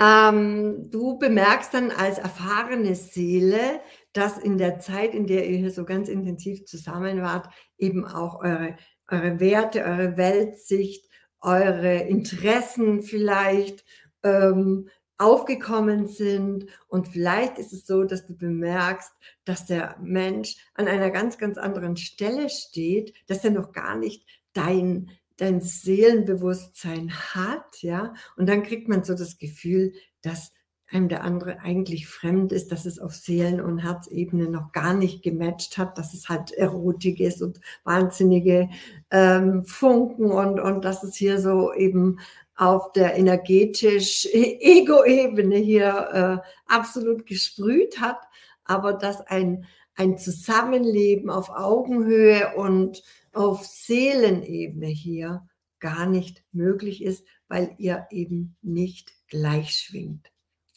ähm, 0.00 0.90
du 0.90 1.18
bemerkst 1.18 1.74
dann 1.74 1.90
als 1.90 2.18
erfahrene 2.18 2.94
Seele, 2.94 3.80
dass 4.14 4.38
in 4.38 4.56
der 4.56 4.80
Zeit, 4.80 5.14
in 5.14 5.26
der 5.26 5.46
ihr 5.48 5.58
hier 5.58 5.70
so 5.70 5.84
ganz 5.84 6.08
intensiv 6.08 6.64
zusammen 6.64 7.20
wart, 7.20 7.52
eben 7.76 8.06
auch 8.06 8.40
eure, 8.40 8.76
eure 9.08 9.40
Werte, 9.40 9.84
eure 9.84 10.16
Weltsicht 10.16 11.06
eure 11.40 11.96
Interessen 11.96 13.02
vielleicht 13.02 13.84
ähm, 14.22 14.88
aufgekommen 15.18 16.06
sind. 16.06 16.66
Und 16.86 17.08
vielleicht 17.08 17.58
ist 17.58 17.72
es 17.72 17.86
so, 17.86 18.04
dass 18.04 18.26
du 18.26 18.36
bemerkst, 18.36 19.12
dass 19.44 19.66
der 19.66 19.96
Mensch 20.00 20.56
an 20.74 20.88
einer 20.88 21.10
ganz, 21.10 21.38
ganz 21.38 21.58
anderen 21.58 21.96
Stelle 21.96 22.48
steht, 22.48 23.14
dass 23.26 23.44
er 23.44 23.50
noch 23.50 23.72
gar 23.72 23.96
nicht 23.96 24.26
dein, 24.52 25.10
dein 25.36 25.60
Seelenbewusstsein 25.60 27.12
hat, 27.12 27.82
ja. 27.82 28.14
Und 28.36 28.48
dann 28.48 28.62
kriegt 28.62 28.88
man 28.88 29.04
so 29.04 29.14
das 29.14 29.38
Gefühl, 29.38 29.92
dass 30.22 30.52
einem 30.90 31.08
der 31.08 31.22
andere 31.22 31.60
eigentlich 31.60 32.08
fremd 32.08 32.52
ist, 32.52 32.72
dass 32.72 32.86
es 32.86 32.98
auf 32.98 33.14
Seelen- 33.14 33.60
und 33.60 33.78
Herzebene 33.78 34.48
noch 34.48 34.72
gar 34.72 34.94
nicht 34.94 35.22
gematcht 35.22 35.76
hat, 35.76 35.98
dass 35.98 36.14
es 36.14 36.28
halt 36.28 36.52
Erotik 36.52 37.20
ist 37.20 37.42
und 37.42 37.60
wahnsinnige 37.84 38.70
ähm, 39.10 39.64
Funken 39.64 40.30
und, 40.30 40.60
und 40.60 40.84
dass 40.84 41.02
es 41.02 41.14
hier 41.14 41.40
so 41.40 41.74
eben 41.74 42.18
auf 42.56 42.92
der 42.92 43.16
energetisch 43.16 44.26
Ego-Ebene 44.32 45.56
hier 45.56 46.42
äh, 46.42 46.72
absolut 46.72 47.26
gesprüht 47.26 48.00
hat, 48.00 48.20
aber 48.64 48.94
dass 48.94 49.20
ein, 49.20 49.66
ein 49.94 50.16
Zusammenleben 50.16 51.28
auf 51.28 51.50
Augenhöhe 51.50 52.54
und 52.56 53.02
auf 53.32 53.64
Seelenebene 53.64 54.86
hier 54.86 55.46
gar 55.80 56.06
nicht 56.06 56.42
möglich 56.52 57.04
ist, 57.04 57.26
weil 57.46 57.74
ihr 57.78 58.06
eben 58.10 58.56
nicht 58.62 59.12
gleich 59.28 59.72
schwingt. 59.72 60.30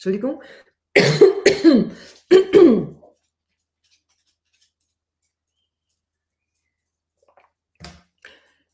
Entschuldigung. 0.04 0.42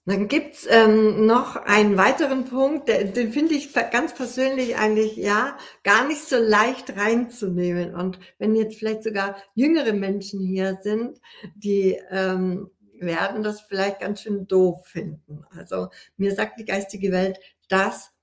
Dann 0.06 0.28
gibt's 0.28 0.66
ähm, 0.70 1.26
noch 1.26 1.56
einen 1.56 1.99
weiteren 1.99 2.47
Punkt, 2.47 2.88
der, 2.88 3.04
den 3.04 3.30
finde 3.30 3.56
ich 3.56 3.75
ganz 3.75 4.14
persönlich 4.14 4.76
eigentlich 4.78 5.16
ja 5.16 5.58
gar 5.85 6.08
nicht 6.08 6.23
so 6.23 6.38
leicht 6.38 6.97
reinzunehmen. 6.97 7.94
Und 7.94 8.18
wenn 8.38 8.56
jetzt 8.56 8.78
vielleicht 8.78 9.02
sogar 9.02 9.37
jüngere 9.54 9.92
Menschen 9.92 10.40
hier 10.40 10.78
sind, 10.82 11.20
die 11.54 12.00
ähm, 12.08 12.70
werden 12.99 13.42
das 13.42 13.61
vielleicht 13.61 14.00
ganz 14.00 14.23
schön 14.23 14.47
doof 14.47 14.87
finden. 14.87 15.44
Also 15.50 15.88
mir 16.16 16.35
sagt 16.35 16.58
die 16.58 16.64
geistige 16.64 17.12
Welt, 17.12 17.38
dass 17.68 18.17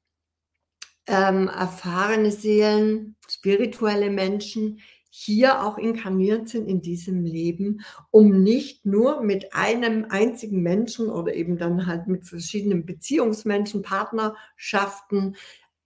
ähm, 1.08 1.48
erfahrene 1.48 2.32
Seelen, 2.32 3.16
spirituelle 3.28 4.10
Menschen 4.10 4.80
hier 5.10 5.64
auch 5.64 5.78
inkarniert 5.78 6.50
sind 6.50 6.68
in 6.68 6.82
diesem 6.82 7.24
Leben, 7.24 7.82
um 8.12 8.44
nicht 8.44 8.86
nur 8.86 9.22
mit 9.22 9.54
einem 9.54 10.08
einzigen 10.10 10.62
Menschen 10.62 11.10
oder 11.10 11.34
eben 11.34 11.58
dann 11.58 11.86
halt 11.88 12.08
mit 12.08 12.26
verschiedenen 12.26 12.86
Beziehungsmenschen, 12.86 13.82
Partnerschaften, 13.82 15.38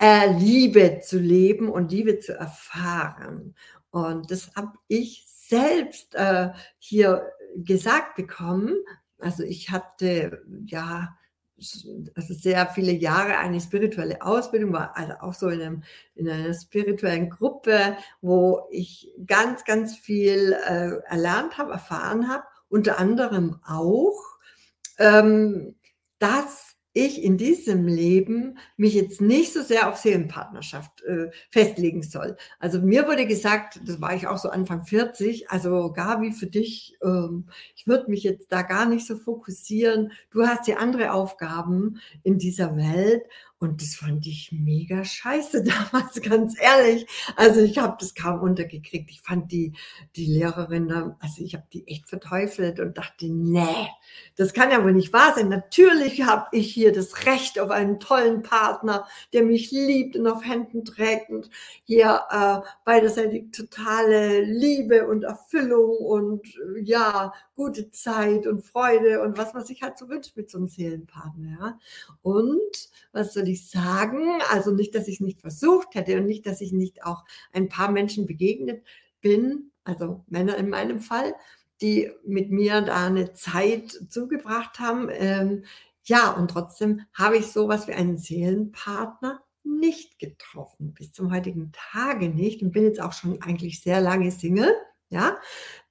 äh, 0.02 0.34
Liebe 0.34 1.02
zu 1.04 1.20
leben 1.20 1.70
und 1.70 1.92
Liebe 1.92 2.18
zu 2.18 2.34
erfahren. 2.34 3.54
Und 3.92 4.32
das 4.32 4.56
habe 4.56 4.74
ich 4.88 5.26
selbst 5.28 6.16
äh, 6.16 6.50
hier 6.80 7.32
gesagt 7.56 8.16
bekommen. 8.16 8.74
Also 9.20 9.44
ich 9.44 9.70
hatte 9.70 10.42
ja 10.66 11.16
also 12.16 12.34
sehr 12.34 12.68
viele 12.68 12.92
Jahre 12.92 13.38
eine 13.38 13.60
spirituelle 13.60 14.22
Ausbildung, 14.22 14.74
war 14.74 14.96
also 14.96 15.14
auch 15.22 15.34
so 15.34 15.50
in, 15.50 15.62
einem, 15.62 15.84
in 16.16 16.30
einer 16.30 16.54
spirituellen 16.54 17.30
Gruppe, 17.30 17.98
wo 18.22 18.68
ich 18.72 19.12
ganz, 19.26 19.64
ganz 19.66 19.98
viel 19.98 20.54
äh, 20.54 20.98
erlernt 21.08 21.58
habe, 21.58 21.74
erfahren 21.74 22.28
habe, 22.28 22.44
unter 22.70 23.00
anderem 23.00 23.60
auch, 23.66 24.22
ähm, 24.98 25.76
dass 26.20 26.76
ich 26.94 27.24
in 27.24 27.38
diesem 27.38 27.88
Leben 27.88 28.58
mich 28.76 28.96
jetzt 28.96 29.22
nicht 29.22 29.54
so 29.54 29.62
sehr 29.62 29.90
auf 29.90 29.98
Seelenpartnerschaft 29.98 31.04
äh, 31.04 31.30
festlegen 31.50 32.02
soll. 32.02 32.36
Also 32.60 32.82
mir 32.82 33.08
wurde 33.08 33.28
gesagt, 33.28 33.80
das 33.86 34.02
war 34.02 34.16
ich 34.16 34.28
auch 34.28 34.38
so 34.38 34.50
Anfang 34.50 34.84
40, 34.84 35.50
also 35.52 35.92
Gabi, 35.92 36.32
für 36.32 36.48
dich, 36.48 36.98
ähm, 37.04 37.46
ich 37.76 37.86
würde 37.86 38.10
mich 38.10 38.24
jetzt 38.24 38.52
da 38.52 38.64
gar 38.64 38.88
nicht 38.88 39.06
so 39.06 39.16
fokussieren. 39.16 40.12
Du 40.32 40.48
hast 40.48 40.68
ja 40.68 40.78
andere 40.78 41.14
Aufgaben 41.14 42.00
in 42.24 42.38
dieser 42.40 42.76
Welt 42.76 43.24
und 43.60 43.82
das 43.82 43.96
fand 43.96 44.26
ich 44.26 44.54
mega 44.54 45.04
scheiße 45.04 45.64
damals, 45.92 46.22
ganz 46.22 46.56
ehrlich. 46.60 47.06
Also 47.36 47.60
ich 47.60 47.78
habe 47.78 47.98
das 48.00 48.16
kaum 48.16 48.42
untergekriegt. 48.42 49.12
Ich 49.12 49.22
fand 49.22 49.52
die, 49.52 49.74
die 50.16 50.28
Lehrerin 50.28 50.88
da, 50.88 51.18
also 51.20 51.44
ich 51.44 51.56
habe 51.56 51.66
die 51.74 51.86
echt 51.88 52.08
verteufelt 52.08 52.80
und 52.80 52.98
dachte, 52.98 53.28
nee, 53.28 53.88
das 54.38 54.54
kann 54.54 54.72
ja 54.72 54.82
wohl 54.82 54.94
nicht 54.94 55.12
wahr 55.12 55.34
sein. 55.36 55.50
Natürlich 55.50 56.24
habe 56.24 56.48
ich 56.54 56.74
hier 56.74 56.94
das 56.94 57.26
Recht 57.26 57.60
auf 57.60 57.70
einen 57.70 58.00
tollen 58.00 58.44
Partner, 58.44 59.06
der 59.34 59.44
mich 59.44 59.72
liebt 59.72 60.16
und 60.16 60.26
auf 60.26 60.46
Händen 60.46 60.86
trägt 60.86 61.30
und 61.30 61.50
hier 61.84 62.22
äh, 62.30 62.60
beiderseitig 62.86 63.52
totale 63.52 64.42
Liebe 64.42 65.06
und 65.06 65.24
Erfüllung 65.24 65.98
und 65.98 66.48
ja, 66.82 67.34
gute 67.60 67.92
Zeit 67.92 68.48
und 68.48 68.62
Freude 68.62 69.22
und 69.22 69.38
was 69.38 69.54
man 69.54 69.66
sich 69.66 69.82
halt 69.82 69.98
so 69.98 70.08
wünscht 70.08 70.38
mit 70.38 70.50
so 70.50 70.58
einem 70.58 70.68
Seelenpartner. 70.68 71.58
Ja. 71.60 71.80
Und 72.22 72.90
was 73.12 73.34
soll 73.34 73.50
ich 73.50 73.70
sagen? 73.70 74.40
Also 74.50 74.72
nicht, 74.72 74.96
dass 74.96 75.10
ich 75.10 75.16
es 75.16 75.20
nicht 75.20 75.42
versucht 75.42 75.94
hätte 75.94 76.16
und 76.18 76.26
nicht, 76.26 76.46
dass 76.46 76.62
ich 76.62 76.72
nicht 76.72 77.04
auch 77.04 77.26
ein 77.52 77.68
paar 77.68 77.92
Menschen 77.92 78.26
begegnet 78.26 78.82
bin, 79.20 79.72
also 79.84 80.24
Männer 80.28 80.56
in 80.56 80.70
meinem 80.70 81.02
Fall, 81.02 81.34
die 81.82 82.10
mit 82.24 82.50
mir 82.50 82.80
da 82.80 83.08
eine 83.08 83.34
Zeit 83.34 83.92
zugebracht 84.08 84.80
haben. 84.80 85.10
Ähm, 85.12 85.66
ja, 86.06 86.32
und 86.32 86.52
trotzdem 86.52 87.02
habe 87.14 87.36
ich 87.36 87.48
sowas 87.48 87.90
wie 87.90 87.94
einen 87.94 88.18
Seelenpartner 88.18 89.44
nicht 89.66 90.18
getroffen, 90.18 90.94
bis 90.94 91.12
zum 91.12 91.34
heutigen 91.34 91.74
Tage 91.92 92.30
nicht 92.30 92.62
und 92.62 92.72
bin 92.72 92.86
jetzt 92.86 93.02
auch 93.02 93.12
schon 93.12 93.42
eigentlich 93.42 93.82
sehr 93.82 94.00
lange 94.00 94.32
Single, 94.32 94.74
ja, 95.10 95.38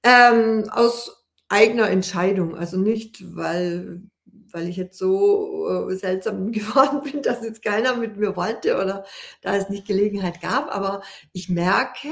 ähm, 0.01 0.67
aus 0.71 1.18
eigener 1.49 1.89
Entscheidung, 1.89 2.55
also 2.55 2.77
nicht, 2.77 3.35
weil 3.35 4.03
weil 4.51 4.67
ich 4.67 4.77
jetzt 4.77 4.97
so 4.97 5.89
äh, 5.89 5.95
seltsam 5.95 6.51
geworden 6.51 7.01
bin, 7.03 7.21
dass 7.21 7.43
jetzt 7.43 7.63
keiner 7.63 7.95
mit 7.95 8.17
mir 8.17 8.35
wollte 8.35 8.75
oder 8.75 9.05
da 9.41 9.55
es 9.55 9.69
nicht 9.69 9.87
Gelegenheit 9.87 10.41
gab. 10.41 10.73
Aber 10.73 11.01
ich 11.33 11.49
merke 11.49 12.09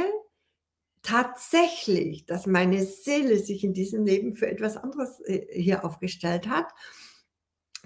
tatsächlich, 1.01 2.25
dass 2.25 2.47
meine 2.47 2.83
Seele 2.83 3.37
sich 3.39 3.63
in 3.63 3.73
diesem 3.73 4.05
Leben 4.05 4.35
für 4.35 4.47
etwas 4.47 4.77
anderes 4.77 5.19
äh, 5.21 5.47
hier 5.51 5.85
aufgestellt 5.85 6.47
hat. 6.47 6.67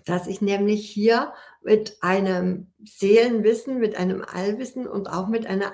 Dass 0.06 0.26
ich 0.26 0.42
nämlich 0.42 0.90
hier 0.90 1.34
mit 1.62 1.98
einem 2.02 2.74
Seelenwissen, 2.84 3.78
mit 3.78 3.96
einem 3.96 4.24
Allwissen 4.24 4.88
und 4.88 5.08
auch 5.08 5.28
mit 5.28 5.46
einer 5.46 5.74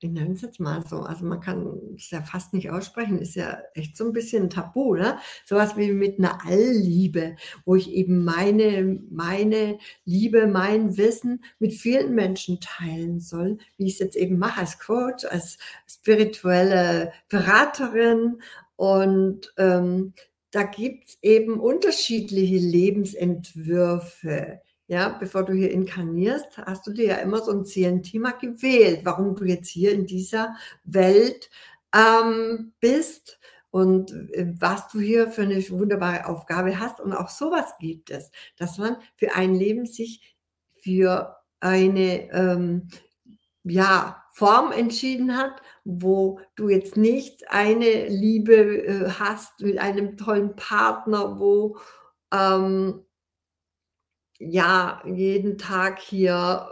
ich 0.00 0.10
nenne 0.10 0.34
es 0.34 0.42
jetzt 0.42 0.60
mal 0.60 0.84
so, 0.86 1.00
also 1.00 1.24
man 1.24 1.40
kann 1.40 1.66
es 1.96 2.10
ja 2.10 2.22
fast 2.22 2.54
nicht 2.54 2.70
aussprechen, 2.70 3.18
ist 3.18 3.34
ja 3.34 3.58
echt 3.74 3.96
so 3.96 4.04
ein 4.04 4.12
bisschen 4.12 4.48
tabu, 4.50 4.94
ne? 4.94 5.18
Sowas 5.44 5.76
wie 5.76 5.92
mit 5.92 6.18
einer 6.18 6.44
Allliebe, 6.46 7.36
wo 7.64 7.74
ich 7.76 7.90
eben 7.92 8.24
meine 8.24 9.00
meine 9.10 9.78
Liebe, 10.04 10.46
mein 10.46 10.96
Wissen 10.96 11.42
mit 11.58 11.72
vielen 11.74 12.14
Menschen 12.14 12.60
teilen 12.60 13.20
soll, 13.20 13.58
wie 13.76 13.86
ich 13.86 13.94
es 13.94 13.98
jetzt 14.00 14.16
eben 14.16 14.38
mache 14.38 14.60
als 14.60 14.78
Coach, 14.78 15.24
als 15.24 15.58
spirituelle 15.88 17.12
Beraterin 17.28 18.40
und, 18.76 19.52
ähm, 19.58 20.14
da 20.50 20.62
gibt's 20.62 21.18
eben 21.22 21.60
unterschiedliche 21.60 22.56
Lebensentwürfe. 22.56 24.60
Ja, 24.90 25.10
bevor 25.10 25.44
du 25.44 25.52
hier 25.52 25.70
inkarnierst, 25.70 26.56
hast 26.56 26.86
du 26.86 26.92
dir 26.92 27.06
ja 27.06 27.16
immer 27.16 27.42
so 27.42 27.52
ein 27.52 27.66
Seelenthema 27.66 28.30
gewählt, 28.30 29.00
warum 29.04 29.36
du 29.36 29.44
jetzt 29.44 29.68
hier 29.68 29.92
in 29.92 30.06
dieser 30.06 30.56
Welt 30.84 31.50
ähm, 31.94 32.72
bist 32.80 33.38
und 33.70 34.12
äh, 34.32 34.46
was 34.58 34.88
du 34.88 34.98
hier 34.98 35.30
für 35.30 35.42
eine 35.42 35.56
wunderbare 35.68 36.26
Aufgabe 36.26 36.80
hast. 36.80 37.00
Und 37.00 37.12
auch 37.12 37.28
sowas 37.28 37.74
gibt 37.78 38.10
es, 38.10 38.30
dass 38.56 38.78
man 38.78 38.96
für 39.14 39.34
ein 39.34 39.54
Leben 39.54 39.84
sich 39.84 40.34
für 40.80 41.36
eine 41.60 42.30
ähm, 42.32 42.88
ja, 43.64 44.24
Form 44.32 44.72
entschieden 44.72 45.36
hat, 45.36 45.60
wo 45.84 46.40
du 46.54 46.70
jetzt 46.70 46.96
nicht 46.96 47.50
eine 47.50 48.08
Liebe 48.08 48.54
äh, 48.54 49.10
hast 49.18 49.60
mit 49.60 49.78
einem 49.78 50.16
tollen 50.16 50.56
Partner, 50.56 51.38
wo 51.38 51.76
ähm, 52.32 53.04
ja, 54.38 55.02
jeden 55.04 55.58
Tag 55.58 55.98
hier 55.98 56.68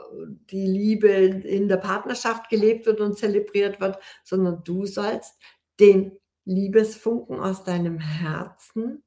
die 0.50 0.66
Liebe 0.66 1.08
in 1.08 1.68
der 1.68 1.78
Partnerschaft 1.78 2.48
gelebt 2.48 2.86
wird 2.86 3.00
und 3.00 3.18
zelebriert 3.18 3.80
wird, 3.80 3.98
sondern 4.22 4.62
du 4.64 4.86
sollst 4.86 5.34
den 5.80 6.12
Liebesfunken 6.44 7.40
aus 7.40 7.64
deinem 7.64 7.98
Herzen 7.98 9.02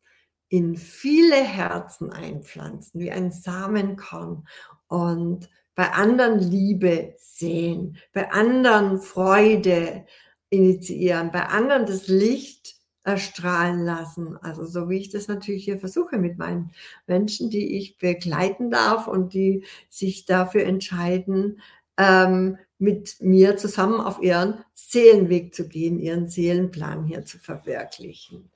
in 0.49 0.75
viele 0.75 1.35
Herzen 1.35 2.11
einpflanzen, 2.11 2.99
wie 2.99 3.11
ein 3.11 3.31
Samenkorn 3.31 4.47
und 4.87 5.49
bei 5.75 5.91
anderen 5.91 6.39
Liebe 6.39 7.13
sehen, 7.17 7.97
bei 8.11 8.31
anderen 8.31 8.99
Freude 8.99 10.05
initiieren, 10.49 11.31
bei 11.31 11.45
anderen 11.45 11.85
das 11.85 12.07
Licht 12.07 12.78
erstrahlen 13.09 13.83
lassen. 13.83 14.37
Also 14.41 14.65
so 14.65 14.89
wie 14.89 14.97
ich 14.97 15.09
das 15.09 15.27
natürlich 15.27 15.65
hier 15.65 15.79
versuche 15.79 16.17
mit 16.17 16.37
meinen 16.37 16.71
Menschen, 17.07 17.49
die 17.49 17.77
ich 17.77 17.97
begleiten 17.97 18.71
darf 18.71 19.07
und 19.07 19.33
die 19.33 19.65
sich 19.89 20.25
dafür 20.25 20.63
entscheiden, 20.63 21.61
ähm, 21.97 22.57
mit 22.77 23.17
mir 23.19 23.57
zusammen 23.57 23.99
auf 23.99 24.21
ihren 24.21 24.63
Seelenweg 24.73 25.53
zu 25.53 25.67
gehen, 25.67 25.99
ihren 25.99 26.29
Seelenplan 26.29 27.03
hier 27.03 27.25
zu 27.25 27.37
verwirklichen. 27.37 28.49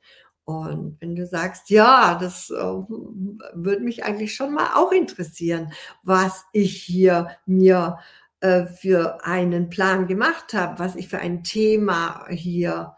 Und 0.46 0.98
wenn 1.00 1.16
du 1.16 1.26
sagst, 1.26 1.70
ja, 1.70 2.18
das 2.20 2.50
äh, 2.50 2.56
würde 2.56 3.82
mich 3.82 4.04
eigentlich 4.04 4.36
schon 4.36 4.54
mal 4.54 4.74
auch 4.76 4.92
interessieren, 4.92 5.72
was 6.04 6.46
ich 6.52 6.82
hier 6.82 7.30
mir 7.46 8.00
äh, 8.42 8.66
für 8.66 9.26
einen 9.26 9.70
Plan 9.70 10.08
gemacht 10.08 10.54
habe, 10.54 10.80
was 10.80 10.96
ich 10.96 11.08
für 11.08 11.20
ein 11.20 11.44
Thema 11.44 12.26
hier 12.30 12.94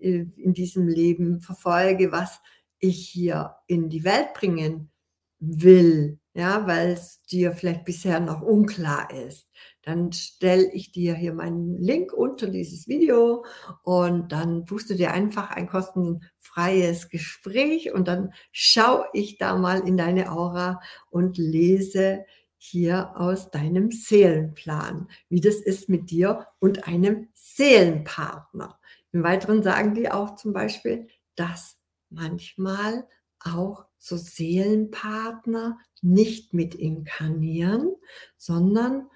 in 0.00 0.54
diesem 0.54 0.88
Leben 0.88 1.40
verfolge, 1.40 2.12
was 2.12 2.40
ich 2.78 3.08
hier 3.08 3.56
in 3.66 3.90
die 3.90 4.04
Welt 4.04 4.32
bringen 4.34 4.90
will, 5.38 6.18
ja, 6.34 6.66
weil 6.66 6.90
es 6.90 7.22
dir 7.22 7.52
vielleicht 7.52 7.84
bisher 7.84 8.20
noch 8.20 8.42
unklar 8.42 9.10
ist, 9.10 9.48
dann 9.82 10.12
stelle 10.12 10.70
ich 10.72 10.92
dir 10.92 11.14
hier 11.14 11.32
meinen 11.32 11.78
Link 11.78 12.12
unter 12.12 12.48
dieses 12.48 12.86
Video 12.86 13.44
und 13.82 14.30
dann 14.32 14.64
buchst 14.64 14.90
du 14.90 14.94
dir 14.94 15.12
einfach 15.12 15.50
ein 15.50 15.66
kostenfreies 15.66 17.08
Gespräch 17.08 17.92
und 17.92 18.06
dann 18.06 18.32
schaue 18.52 19.06
ich 19.12 19.38
da 19.38 19.56
mal 19.56 19.86
in 19.86 19.96
deine 19.96 20.30
Aura 20.30 20.80
und 21.10 21.38
lese 21.38 22.24
hier 22.58 23.12
aus 23.16 23.50
deinem 23.50 23.90
Seelenplan, 23.90 25.08
wie 25.30 25.40
das 25.40 25.56
ist 25.56 25.88
mit 25.88 26.10
dir 26.10 26.46
und 26.58 26.86
einem 26.86 27.28
Seelenpartner. 27.32 28.79
Im 29.12 29.22
Weiteren 29.22 29.62
sagen 29.62 29.94
die 29.94 30.10
auch 30.10 30.36
zum 30.36 30.52
Beispiel, 30.52 31.08
dass 31.36 31.78
manchmal 32.10 33.06
auch 33.40 33.86
so 33.98 34.16
Seelenpartner 34.16 35.78
nicht 36.02 36.54
mit 36.54 36.74
inkarnieren, 36.74 37.94
sondern 38.36 39.08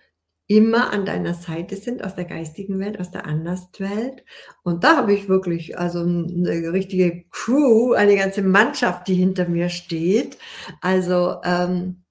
immer 0.47 0.93
an 0.93 1.07
deiner 1.07 1.35
Seite 1.35 1.77
sind 1.77 2.05
aus 2.05 2.15
der 2.15 2.27
geistigen 2.27 2.79
Welt, 2.79 3.01
aus 3.01 3.11
der 3.11 3.27
Anderswelt. 3.27 4.25
Und 4.63 4.85
da 4.85 4.97
habe 4.97 5.15
ich 5.15 5.29
wirklich 5.29 5.79
also 5.79 6.01
eine 6.01 6.73
richtige 6.73 7.25
Crew, 7.31 7.95
eine 7.95 8.17
ganze 8.17 8.43
Mannschaft, 8.43 9.09
die 9.09 9.15
hinter 9.15 9.49
mir 9.49 9.71
steht. 9.71 10.37
Also 10.83 11.41
ähm, 11.45 12.05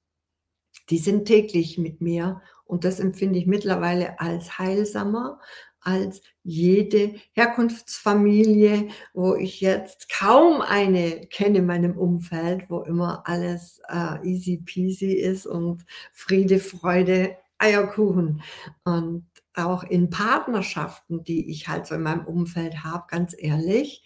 die 0.90 0.98
sind 0.98 1.26
täglich 1.26 1.78
mit 1.78 2.02
mir 2.02 2.42
und 2.66 2.86
das 2.86 3.00
empfinde 3.00 3.38
ich 3.38 3.46
mittlerweile 3.46 4.20
als 4.20 4.58
heilsamer, 4.58 5.40
als 5.84 6.22
jede 6.44 7.16
Herkunftsfamilie, 7.34 8.90
wo 9.14 9.36
ich 9.36 9.62
jetzt 9.62 10.10
kaum 10.10 10.62
eine 10.62 11.28
kenne 11.28 11.60
in 11.60 11.66
meinem 11.66 11.98
Umfeld, 11.98 12.70
wo 12.70 12.82
immer 12.82 13.24
alles 13.26 13.82
äh, 13.90 14.26
easy 14.28 14.58
peasy 14.58 15.14
ist 15.14 15.46
und 15.46 15.86
Friede, 16.12 16.60
Freude, 16.60 17.38
Eierkuchen. 17.58 18.42
Und 18.84 19.26
auch 19.56 19.84
in 19.84 20.10
Partnerschaften, 20.10 21.24
die 21.24 21.50
ich 21.50 21.68
halt 21.68 21.86
so 21.86 21.96
in 21.96 22.04
meinem 22.04 22.26
Umfeld 22.26 22.84
habe, 22.84 23.06
ganz 23.08 23.36
ehrlich. 23.38 24.04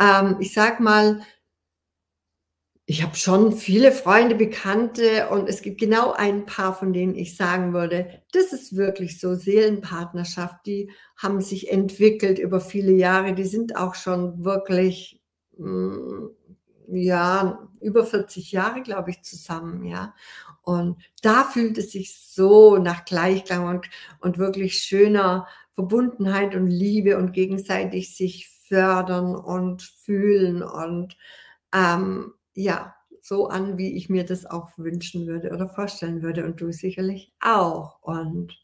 Ähm, 0.00 0.36
ich 0.40 0.52
sag 0.52 0.80
mal, 0.80 1.22
ich 2.88 3.02
habe 3.02 3.16
schon 3.16 3.52
viele 3.52 3.90
Freunde, 3.90 4.36
Bekannte 4.36 5.28
und 5.30 5.48
es 5.48 5.60
gibt 5.60 5.80
genau 5.80 6.12
ein 6.12 6.46
paar, 6.46 6.72
von 6.72 6.92
denen 6.92 7.16
ich 7.16 7.36
sagen 7.36 7.72
würde, 7.72 8.22
das 8.30 8.52
ist 8.52 8.76
wirklich 8.76 9.18
so 9.18 9.34
Seelenpartnerschaft, 9.34 10.64
die 10.66 10.92
haben 11.16 11.40
sich 11.40 11.72
entwickelt 11.72 12.38
über 12.38 12.60
viele 12.60 12.92
Jahre, 12.92 13.34
die 13.34 13.44
sind 13.44 13.74
auch 13.74 13.96
schon 13.96 14.44
wirklich, 14.44 15.20
mm, 15.58 16.28
ja, 16.92 17.68
über 17.80 18.06
40 18.06 18.52
Jahre, 18.52 18.82
glaube 18.82 19.10
ich, 19.10 19.22
zusammen, 19.22 19.84
ja. 19.84 20.14
Und 20.62 21.02
da 21.22 21.42
fühlt 21.42 21.78
es 21.78 21.90
sich 21.90 22.16
so 22.16 22.78
nach 22.78 23.04
Gleichklang 23.04 23.66
und, 23.66 23.90
und 24.20 24.38
wirklich 24.38 24.78
schöner 24.78 25.48
Verbundenheit 25.72 26.54
und 26.54 26.68
Liebe 26.68 27.18
und 27.18 27.32
gegenseitig 27.32 28.16
sich 28.16 28.48
fördern 28.68 29.34
und 29.34 29.82
fühlen 29.82 30.62
und 30.62 31.16
ähm, 31.74 32.32
ja, 32.56 32.94
so 33.22 33.48
an, 33.48 33.78
wie 33.78 33.96
ich 33.96 34.08
mir 34.08 34.24
das 34.24 34.46
auch 34.46 34.70
wünschen 34.76 35.26
würde 35.26 35.50
oder 35.50 35.68
vorstellen 35.68 36.22
würde 36.22 36.44
und 36.44 36.60
du 36.60 36.72
sicherlich 36.72 37.32
auch. 37.40 38.00
Und, 38.02 38.56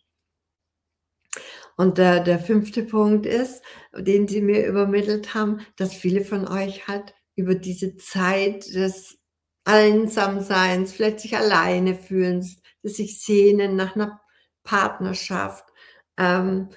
und 1.76 1.98
der, 1.98 2.20
der 2.20 2.38
fünfte 2.38 2.84
Punkt 2.84 3.26
ist, 3.26 3.62
den 3.96 4.28
sie 4.28 4.40
mir 4.40 4.66
übermittelt 4.66 5.34
haben, 5.34 5.60
dass 5.76 5.94
viele 5.94 6.24
von 6.24 6.46
euch 6.48 6.86
halt 6.88 7.14
über 7.34 7.54
diese 7.54 7.96
Zeit 7.96 8.72
des 8.74 9.18
Einsamseins, 9.64 10.92
vielleicht 10.92 11.20
sich 11.20 11.36
alleine 11.36 11.94
fühlen, 11.94 12.40
dass 12.82 12.94
sich 12.94 13.22
sehnen 13.22 13.76
nach 13.76 13.94
einer 13.94 14.20
Partnerschaft, 14.64 15.64
ähm, 16.16 16.68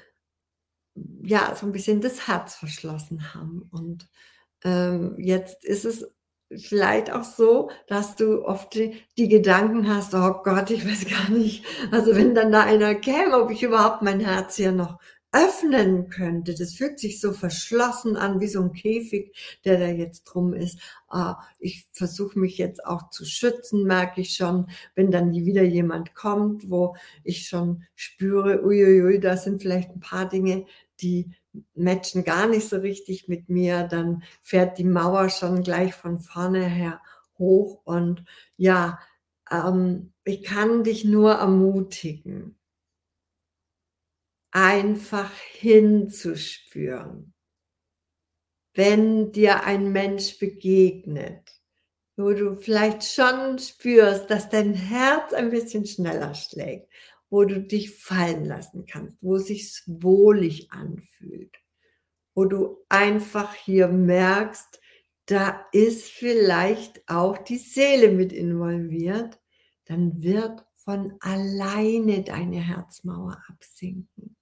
ja, 1.24 1.56
so 1.56 1.66
ein 1.66 1.72
bisschen 1.72 2.02
das 2.02 2.28
Herz 2.28 2.56
verschlossen 2.56 3.34
haben. 3.34 3.68
Und 3.72 4.10
ähm, 4.64 5.16
jetzt 5.20 5.64
ist 5.66 5.86
es 5.86 6.15
vielleicht 6.56 7.12
auch 7.12 7.24
so, 7.24 7.70
dass 7.88 8.16
du 8.16 8.46
oft 8.46 8.76
die, 8.76 9.28
Gedanken 9.30 9.94
hast, 9.94 10.14
oh 10.14 10.42
Gott, 10.44 10.70
ich 10.72 10.86
weiß 10.88 11.08
gar 11.08 11.30
nicht, 11.30 11.66
also 11.92 12.16
wenn 12.16 12.36
dann 12.36 12.52
da 12.52 12.62
einer 12.64 12.96
käme, 12.96 13.38
ob 13.42 13.52
ich 13.52 13.64
überhaupt 13.64 14.02
mein 14.02 14.20
Herz 14.20 14.56
hier 14.56 14.72
noch 14.72 15.00
öffnen 15.36 16.10
könnte. 16.10 16.56
Das 16.56 16.76
fühlt 16.76 16.98
sich 16.98 17.20
so 17.20 17.34
verschlossen 17.34 18.16
an, 18.16 18.40
wie 18.40 18.48
so 18.48 18.62
ein 18.62 18.72
Käfig, 18.72 19.36
der 19.66 19.78
da 19.78 19.88
jetzt 19.88 20.24
drum 20.24 20.54
ist. 20.54 20.80
Ah, 21.10 21.42
ich 21.60 21.88
versuche 21.92 22.40
mich 22.40 22.58
jetzt 22.58 22.86
auch 22.86 23.10
zu 23.10 23.26
schützen, 23.26 23.84
merke 23.84 24.22
ich 24.22 24.36
schon, 24.36 24.68
wenn 24.96 25.12
dann 25.12 25.34
wieder 25.34 25.64
jemand 25.64 26.16
kommt, 26.16 26.70
wo 26.70 26.96
ich 27.26 27.48
schon 27.48 27.84
spüre, 27.96 28.64
uiuiui, 28.64 29.20
da 29.20 29.36
sind 29.36 29.62
vielleicht 29.62 29.90
ein 29.90 30.00
paar 30.00 30.30
Dinge, 30.30 30.66
die 31.02 31.36
matchen 31.74 32.24
gar 32.24 32.48
nicht 32.48 32.70
so 32.70 32.78
richtig 32.78 33.28
mit 33.28 33.50
mir, 33.50 33.84
dann 33.84 34.24
fährt 34.42 34.78
die 34.78 34.84
Mauer 34.84 35.30
schon 35.30 35.64
gleich 35.64 35.94
von 35.94 36.20
vorne 36.20 36.66
her 36.66 37.02
hoch 37.38 37.82
und 37.86 38.24
ja, 38.58 39.00
ähm, 39.52 40.14
ich 40.24 40.44
kann 40.44 40.84
dich 40.84 41.06
nur 41.06 41.34
ermutigen, 41.34 42.58
einfach 44.52 45.32
hinzuspüren, 45.34 47.34
wenn 48.74 49.32
dir 49.32 49.64
ein 49.64 49.92
Mensch 49.92 50.40
begegnet, 50.40 51.52
wo 52.18 52.32
du 52.32 52.56
vielleicht 52.56 53.04
schon 53.04 53.60
spürst, 53.60 54.30
dass 54.30 54.50
dein 54.50 54.74
Herz 54.74 55.34
ein 55.34 55.50
bisschen 55.50 55.86
schneller 55.86 56.34
schlägt 56.34 56.90
wo 57.36 57.44
du 57.44 57.60
dich 57.60 58.02
fallen 58.02 58.46
lassen 58.46 58.86
kannst, 58.86 59.22
wo 59.22 59.36
es 59.36 59.48
sich 59.48 59.84
wohlig 59.88 60.72
anfühlt, 60.72 61.54
wo 62.34 62.46
du 62.46 62.78
einfach 62.88 63.54
hier 63.54 63.90
merkst, 63.90 64.80
da 65.26 65.66
ist 65.74 66.06
vielleicht 66.06 67.04
auch 67.10 67.38
die 67.38 67.58
Seele 67.58 68.14
mit 68.14 68.32
involviert, 68.32 69.38
dann 69.84 70.24
wird 70.24 70.64
von 70.76 71.18
alleine 71.20 72.24
deine 72.24 72.62
Herzmauer 72.62 73.44
absinken. 73.50 74.38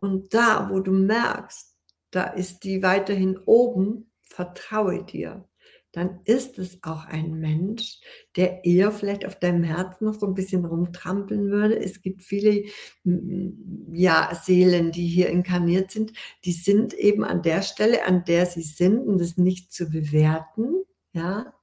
Und 0.00 0.34
da, 0.34 0.68
wo 0.68 0.80
du 0.80 0.90
merkst, 0.90 1.76
da 2.10 2.24
ist 2.24 2.64
die 2.64 2.82
weiterhin 2.82 3.38
oben, 3.38 4.10
vertraue 4.24 5.04
dir 5.04 5.48
dann 5.96 6.20
ist 6.26 6.58
es 6.58 6.78
auch 6.82 7.06
ein 7.06 7.40
Mensch, 7.40 8.00
der 8.36 8.66
eher 8.66 8.92
vielleicht 8.92 9.24
auf 9.24 9.38
deinem 9.38 9.62
Herzen 9.62 10.04
noch 10.04 10.12
so 10.12 10.26
ein 10.26 10.34
bisschen 10.34 10.66
rumtrampeln 10.66 11.50
würde. 11.50 11.78
Es 11.78 12.02
gibt 12.02 12.22
viele 12.22 12.64
ja, 13.92 14.38
Seelen, 14.44 14.92
die 14.92 15.06
hier 15.06 15.30
inkarniert 15.30 15.90
sind, 15.90 16.12
die 16.44 16.52
sind 16.52 16.92
eben 16.92 17.24
an 17.24 17.40
der 17.40 17.62
Stelle, 17.62 18.04
an 18.04 18.24
der 18.26 18.44
sie 18.44 18.60
sind, 18.60 19.06
und 19.06 19.18
das 19.18 19.38
nicht 19.38 19.72
zu 19.72 19.88
bewerten, 19.88 20.84
ja. 21.14 21.54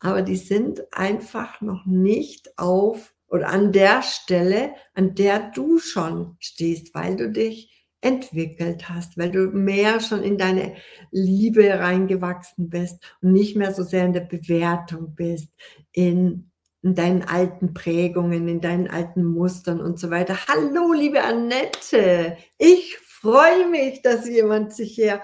Aber 0.00 0.22
die 0.22 0.36
sind 0.36 0.92
einfach 0.92 1.60
noch 1.60 1.86
nicht 1.86 2.58
auf 2.58 3.14
oder 3.28 3.50
an 3.50 3.70
der 3.70 4.02
Stelle, 4.02 4.72
an 4.94 5.14
der 5.14 5.52
du 5.52 5.78
schon 5.78 6.34
stehst, 6.40 6.92
weil 6.92 7.14
du 7.14 7.30
dich 7.30 7.83
entwickelt 8.04 8.88
hast, 8.88 9.16
weil 9.16 9.30
du 9.30 9.46
mehr 9.46 9.98
schon 10.00 10.22
in 10.22 10.36
deine 10.36 10.74
Liebe 11.10 11.78
reingewachsen 11.78 12.68
bist 12.68 13.02
und 13.22 13.32
nicht 13.32 13.56
mehr 13.56 13.72
so 13.72 13.82
sehr 13.82 14.04
in 14.04 14.12
der 14.12 14.20
Bewertung 14.20 15.14
bist, 15.14 15.48
in, 15.92 16.50
in 16.82 16.94
deinen 16.94 17.22
alten 17.22 17.72
Prägungen, 17.72 18.46
in 18.46 18.60
deinen 18.60 18.88
alten 18.88 19.24
Mustern 19.24 19.80
und 19.80 19.98
so 19.98 20.10
weiter. 20.10 20.36
Hallo, 20.48 20.92
liebe 20.92 21.22
Annette, 21.22 22.36
ich 22.58 22.98
freue 22.98 23.68
mich, 23.70 24.02
dass 24.02 24.28
jemand 24.28 24.74
sich 24.74 24.94
hier 24.94 25.22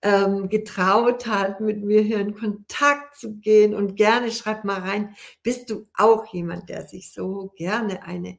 ähm, 0.00 0.48
getraut 0.48 1.26
hat, 1.26 1.60
mit 1.60 1.84
mir 1.84 2.00
hier 2.00 2.20
in 2.20 2.34
Kontakt 2.34 3.16
zu 3.16 3.36
gehen 3.36 3.74
und 3.74 3.96
gerne 3.96 4.30
schreib 4.30 4.64
mal 4.64 4.80
rein, 4.80 5.14
bist 5.42 5.68
du 5.68 5.86
auch 5.94 6.26
jemand, 6.32 6.70
der 6.70 6.86
sich 6.86 7.12
so 7.12 7.52
gerne 7.54 8.02
eine 8.02 8.38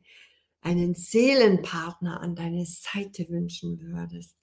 einen 0.66 0.96
Seelenpartner 0.96 2.22
an 2.22 2.36
deine 2.36 2.66
Seite 2.66 3.30
wünschen 3.30 3.80
würdest, 3.80 4.36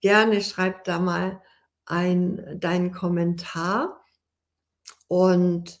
gerne 0.00 0.40
schreib 0.40 0.84
da 0.84 0.98
mal 0.98 1.42
ein 1.84 2.58
deinen 2.58 2.92
Kommentar. 2.92 4.02
Und, 5.06 5.80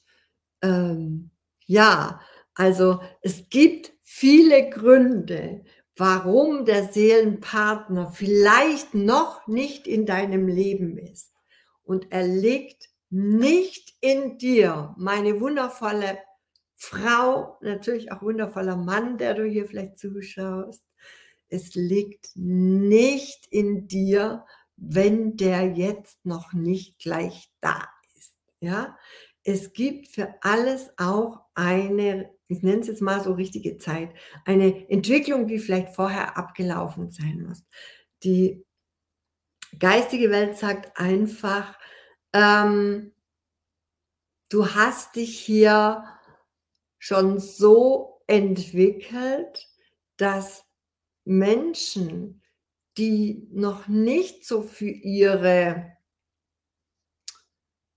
ähm, 0.62 1.30
ja, 1.66 2.20
also, 2.54 3.00
es 3.22 3.48
gibt 3.48 3.92
viele 4.02 4.70
Gründe, 4.70 5.64
warum 5.96 6.64
der 6.66 6.92
Seelenpartner 6.92 8.10
vielleicht 8.10 8.94
noch 8.94 9.46
nicht 9.46 9.86
in 9.86 10.06
deinem 10.06 10.46
Leben 10.46 10.98
ist. 10.98 11.32
Und 11.82 12.12
er 12.12 12.26
liegt 12.26 12.88
nicht 13.08 13.94
in 14.00 14.36
dir, 14.38 14.94
meine 14.98 15.40
wundervolle 15.40 16.18
Frau, 16.76 17.58
natürlich 17.62 18.12
auch 18.12 18.22
wundervoller 18.22 18.76
Mann, 18.76 19.18
der 19.18 19.34
du 19.34 19.44
hier 19.44 19.66
vielleicht 19.66 19.98
zuschaust. 19.98 20.84
Es 21.48 21.74
liegt 21.74 22.30
nicht 22.34 23.46
in 23.50 23.88
dir, 23.88 24.44
wenn 24.76 25.36
der 25.36 25.72
jetzt 25.72 26.24
noch 26.24 26.52
nicht 26.52 26.98
gleich 26.98 27.50
da 27.60 27.88
ist, 28.14 28.36
ja? 28.60 28.96
Es 29.42 29.72
gibt 29.72 30.08
für 30.08 30.34
alles 30.40 30.90
auch 30.98 31.40
eine, 31.54 32.30
ich 32.48 32.62
nenne 32.62 32.80
es 32.80 32.88
jetzt 32.88 33.00
mal 33.00 33.22
so 33.22 33.32
richtige 33.32 33.78
Zeit, 33.78 34.10
eine 34.44 34.90
Entwicklung, 34.90 35.46
die 35.46 35.60
vielleicht 35.60 35.94
vorher 35.94 36.36
abgelaufen 36.36 37.10
sein 37.10 37.44
muss. 37.46 37.64
Die 38.24 38.66
geistige 39.78 40.30
Welt 40.30 40.56
sagt 40.56 40.98
einfach, 40.98 41.78
ähm, 42.32 43.12
du 44.48 44.74
hast 44.74 45.14
dich 45.14 45.38
hier 45.38 46.04
schon 47.06 47.38
so 47.38 48.20
entwickelt, 48.26 49.68
dass 50.16 50.64
Menschen, 51.24 52.42
die 52.98 53.46
noch 53.52 53.86
nicht 53.86 54.44
so 54.44 54.62
für 54.62 54.88
ihre 54.88 55.92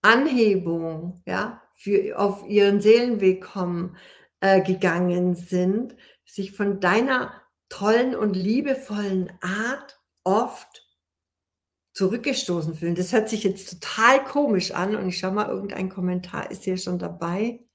Anhebung, 0.04 1.24
ja, 1.26 1.60
für 1.74 2.20
auf 2.20 2.46
ihren 2.48 2.82
Seelenweg 2.82 3.42
kommen, 3.42 3.98
äh, 4.42 4.62
gegangen 4.62 5.34
sind, 5.34 5.96
sich 6.26 6.52
von 6.52 6.80
deiner 6.80 7.34
tollen 7.68 8.16
und 8.16 8.36
liebevollen 8.36 9.32
Art 9.42 10.00
oft 10.24 10.88
zurückgestoßen 11.94 12.76
fühlen. 12.76 12.94
Das 12.94 13.12
hört 13.12 13.28
sich 13.28 13.44
jetzt 13.44 13.82
total 13.82 14.24
komisch 14.24 14.70
an 14.70 14.96
und 14.96 15.10
ich 15.10 15.18
schau 15.18 15.32
mal, 15.32 15.50
irgendein 15.50 15.90
Kommentar 15.90 16.52
ist 16.52 16.66
hier 16.66 16.78
schon 16.78 17.00
dabei. 17.00 17.66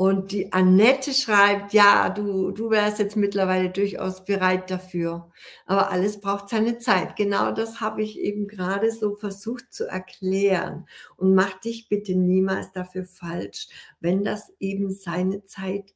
Und 0.00 0.32
die 0.32 0.50
Annette 0.50 1.12
schreibt, 1.12 1.74
ja, 1.74 2.08
du, 2.08 2.52
du 2.52 2.70
wärst 2.70 3.00
jetzt 3.00 3.18
mittlerweile 3.18 3.68
durchaus 3.68 4.24
bereit 4.24 4.70
dafür. 4.70 5.30
Aber 5.66 5.90
alles 5.90 6.20
braucht 6.20 6.48
seine 6.48 6.78
Zeit. 6.78 7.16
Genau 7.16 7.52
das 7.52 7.82
habe 7.82 8.02
ich 8.02 8.18
eben 8.18 8.48
gerade 8.48 8.92
so 8.92 9.14
versucht 9.14 9.74
zu 9.74 9.86
erklären. 9.86 10.86
Und 11.18 11.34
mach 11.34 11.60
dich 11.60 11.90
bitte 11.90 12.14
niemals 12.14 12.72
dafür 12.72 13.04
falsch, 13.04 13.68
wenn 14.00 14.24
das 14.24 14.50
eben 14.58 14.90
seine 14.90 15.44
Zeit 15.44 15.92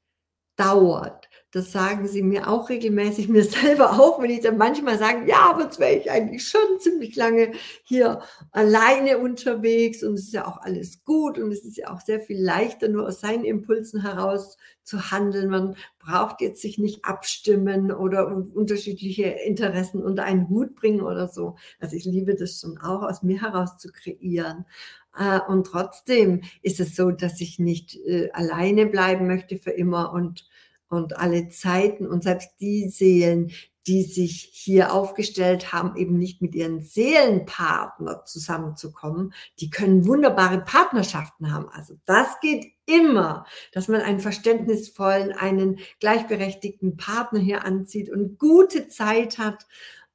dauert. 0.57 1.29
Das 1.55 1.71
sagen 1.71 2.09
sie 2.09 2.23
mir 2.25 2.49
auch 2.49 2.69
regelmäßig, 2.69 3.29
mir 3.31 3.45
selber 3.45 3.93
auch, 3.93 4.21
wenn 4.21 4.31
ich 4.31 4.41
dann 4.41 4.57
manchmal 4.57 4.99
sage, 4.99 5.29
ja, 5.29 5.51
aber 5.51 5.65
jetzt 5.65 5.79
wäre 5.79 5.95
ich 5.95 6.11
eigentlich 6.11 6.49
schon 6.49 6.81
ziemlich 6.81 7.15
lange 7.15 7.53
hier 7.85 8.23
alleine 8.51 9.19
unterwegs 9.19 10.03
und 10.03 10.15
es 10.15 10.25
ist 10.25 10.35
ja 10.35 10.49
auch 10.49 10.59
alles 10.59 11.05
gut 11.05 11.39
und 11.39 11.53
es 11.53 11.65
ist 11.65 11.77
ja 11.77 11.93
auch 11.93 12.01
sehr 12.01 12.19
viel 12.21 12.43
leichter, 12.43 12.89
nur 12.89 13.07
aus 13.07 13.21
seinen 13.21 13.45
Impulsen 13.45 14.03
heraus 14.03 14.57
zu 14.83 15.13
handeln. 15.13 15.49
Man 15.49 15.77
braucht 16.01 16.41
jetzt 16.41 16.61
sich 16.61 16.79
nicht 16.79 17.05
abstimmen 17.05 17.93
oder 17.93 18.27
unterschiedliche 18.55 19.25
Interessen 19.25 20.03
unter 20.03 20.25
einen 20.25 20.49
Hut 20.49 20.75
bringen 20.75 21.03
oder 21.03 21.29
so. 21.29 21.57
Also 21.79 21.95
ich 21.95 22.05
liebe 22.05 22.35
das 22.35 22.61
schon 22.61 22.79
auch, 22.79 23.03
aus 23.03 23.23
mir 23.23 23.41
heraus 23.41 23.79
zu 23.79 23.93
kreieren. 23.93 24.67
Äh, 25.17 25.41
und 25.49 25.67
trotzdem 25.67 26.43
ist 26.63 26.81
es 26.81 26.97
so, 26.97 27.11
dass 27.11 27.41
ich 27.41 27.59
nicht 27.59 27.97
äh, 27.97 28.31
alleine 28.33 28.87
bleiben 28.87 29.27
möchte 29.27 29.59
für 29.59 29.71
immer 29.71 30.13
und, 30.13 30.47
und 30.89 31.17
alle 31.19 31.49
Zeiten 31.49 32.07
und 32.07 32.23
selbst 32.23 32.51
die 32.61 32.89
Seelen, 32.89 33.51
die 33.87 34.03
sich 34.03 34.49
hier 34.53 34.95
aufgestellt 34.95 35.73
haben, 35.73 35.97
eben 35.97 36.19
nicht 36.19 36.41
mit 36.41 36.55
ihren 36.55 36.81
Seelenpartner 36.81 38.25
zusammenzukommen, 38.25 39.35
die 39.61 39.69
können 39.69 40.07
wunderbare 40.07 40.61
Partnerschaften 40.63 41.53
haben. 41.53 41.69
Also 41.69 41.95
das 42.07 42.41
geht 42.41 42.73
immer, 42.87 43.45
dass 43.73 43.89
man 43.89 44.01
einen 44.01 44.21
verständnisvollen, 44.21 45.33
einen 45.33 45.81
gleichberechtigten 46.01 46.97
Partner 46.97 47.41
hier 47.41 47.65
anzieht 47.65 48.09
und 48.09 48.39
gute 48.39 48.89
Zeit 48.89 49.37
hat 49.37 49.67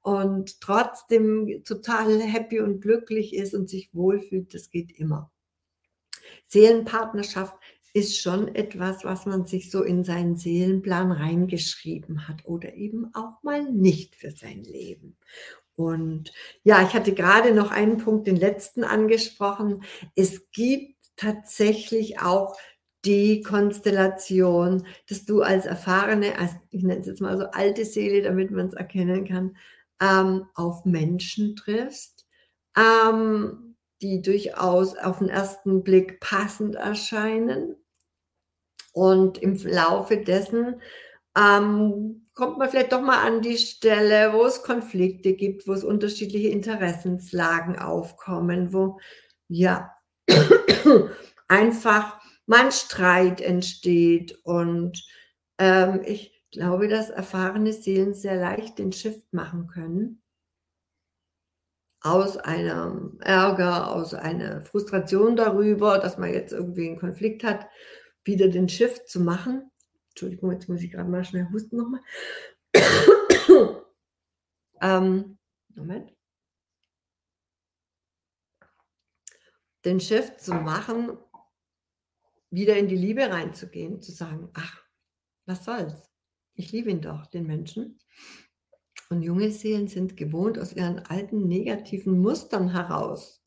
und 0.09 0.59
trotzdem 0.59 1.63
total 1.63 2.19
happy 2.19 2.59
und 2.61 2.81
glücklich 2.81 3.35
ist 3.35 3.53
und 3.53 3.69
sich 3.69 3.93
wohlfühlt, 3.93 4.53
das 4.55 4.71
geht 4.71 4.91
immer. 4.91 5.31
Seelenpartnerschaft 6.47 7.55
ist 7.93 8.19
schon 8.19 8.55
etwas, 8.55 9.03
was 9.03 9.27
man 9.27 9.45
sich 9.45 9.69
so 9.69 9.83
in 9.83 10.03
seinen 10.03 10.35
Seelenplan 10.35 11.11
reingeschrieben 11.11 12.27
hat 12.27 12.45
oder 12.45 12.73
eben 12.73 13.13
auch 13.13 13.43
mal 13.43 13.71
nicht 13.71 14.15
für 14.15 14.31
sein 14.31 14.63
Leben. 14.63 15.15
Und 15.75 16.31
ja, 16.63 16.81
ich 16.81 16.93
hatte 16.93 17.13
gerade 17.13 17.53
noch 17.53 17.69
einen 17.69 17.97
Punkt, 17.97 18.25
den 18.25 18.35
letzten 18.35 18.83
angesprochen. 18.83 19.83
Es 20.15 20.51
gibt 20.51 20.95
tatsächlich 21.17 22.19
auch 22.19 22.57
die 23.05 23.41
Konstellation, 23.41 24.85
dass 25.07 25.25
du 25.25 25.41
als 25.41 25.65
erfahrene, 25.65 26.37
als, 26.37 26.51
ich 26.71 26.83
nenne 26.83 27.01
es 27.01 27.07
jetzt 27.07 27.21
mal 27.21 27.37
so 27.37 27.45
alte 27.45 27.85
Seele, 27.85 28.21
damit 28.21 28.51
man 28.51 28.67
es 28.67 28.73
erkennen 28.73 29.25
kann, 29.25 29.55
ähm, 30.01 30.47
auf 30.55 30.85
Menschen 30.85 31.55
triffst, 31.55 32.27
ähm, 32.77 33.75
die 34.01 34.21
durchaus 34.21 34.97
auf 34.97 35.19
den 35.19 35.29
ersten 35.29 35.83
Blick 35.83 36.19
passend 36.19 36.75
erscheinen. 36.75 37.75
Und 38.93 39.38
im 39.38 39.55
Laufe 39.55 40.17
dessen 40.17 40.81
ähm, 41.38 42.27
kommt 42.33 42.57
man 42.57 42.69
vielleicht 42.69 42.91
doch 42.91 43.01
mal 43.01 43.25
an 43.25 43.41
die 43.41 43.57
Stelle, 43.57 44.33
wo 44.33 44.45
es 44.45 44.63
Konflikte 44.63 45.33
gibt, 45.33 45.67
wo 45.67 45.73
es 45.73 45.83
unterschiedliche 45.83 46.49
Interessenslagen 46.49 47.77
aufkommen, 47.77 48.73
wo 48.73 48.99
ja 49.47 49.91
einfach 51.47 52.19
man 52.45 52.71
Streit 52.71 53.41
entsteht. 53.41 54.39
Und 54.43 55.05
ähm, 55.59 56.01
ich 56.05 56.38
glaube, 56.51 56.88
dass 56.88 57.09
erfahrene 57.09 57.73
Seelen 57.73 58.13
sehr 58.13 58.35
leicht 58.35 58.79
den 58.79 58.91
Shift 58.91 59.33
machen 59.33 59.67
können 59.67 60.21
aus 62.01 62.38
einem 62.38 63.19
Ärger, 63.21 63.91
aus 63.91 64.13
einer 64.13 64.62
Frustration 64.62 65.35
darüber, 65.35 65.99
dass 65.99 66.17
man 66.17 66.33
jetzt 66.33 66.53
irgendwie 66.53 66.88
einen 66.88 66.99
Konflikt 66.99 67.43
hat, 67.43 67.67
wieder 68.23 68.47
den 68.47 68.69
Shift 68.69 69.09
zu 69.09 69.19
machen. 69.19 69.69
Entschuldigung, 70.09 70.51
jetzt 70.51 70.69
muss 70.69 70.81
ich 70.81 70.91
gerade 70.91 71.09
mal 71.09 71.23
schnell 71.23 71.49
husten 71.51 71.77
nochmal. 71.77 72.01
ähm, 74.81 75.38
Moment. 75.75 76.13
Den 79.85 79.99
Shift 79.99 80.41
zu 80.41 80.53
machen, 80.53 81.17
wieder 82.49 82.77
in 82.77 82.88
die 82.88 82.97
Liebe 82.97 83.29
reinzugehen, 83.29 84.01
zu 84.01 84.12
sagen, 84.12 84.49
ach, 84.53 84.83
was 85.45 85.63
soll's? 85.63 86.08
Ich 86.59 86.73
liebe 86.73 86.89
ihn 86.89 86.99
doch, 86.99 87.25
den 87.25 87.47
Menschen. 87.47 87.99
Und 89.09 89.21
junge 89.21 89.49
Seelen 89.49 89.87
sind 89.87 90.17
gewohnt, 90.17 90.59
aus 90.59 90.73
ihren 90.73 90.99
alten 90.99 91.47
negativen 91.47 92.19
Mustern 92.19 92.73
heraus 92.73 93.41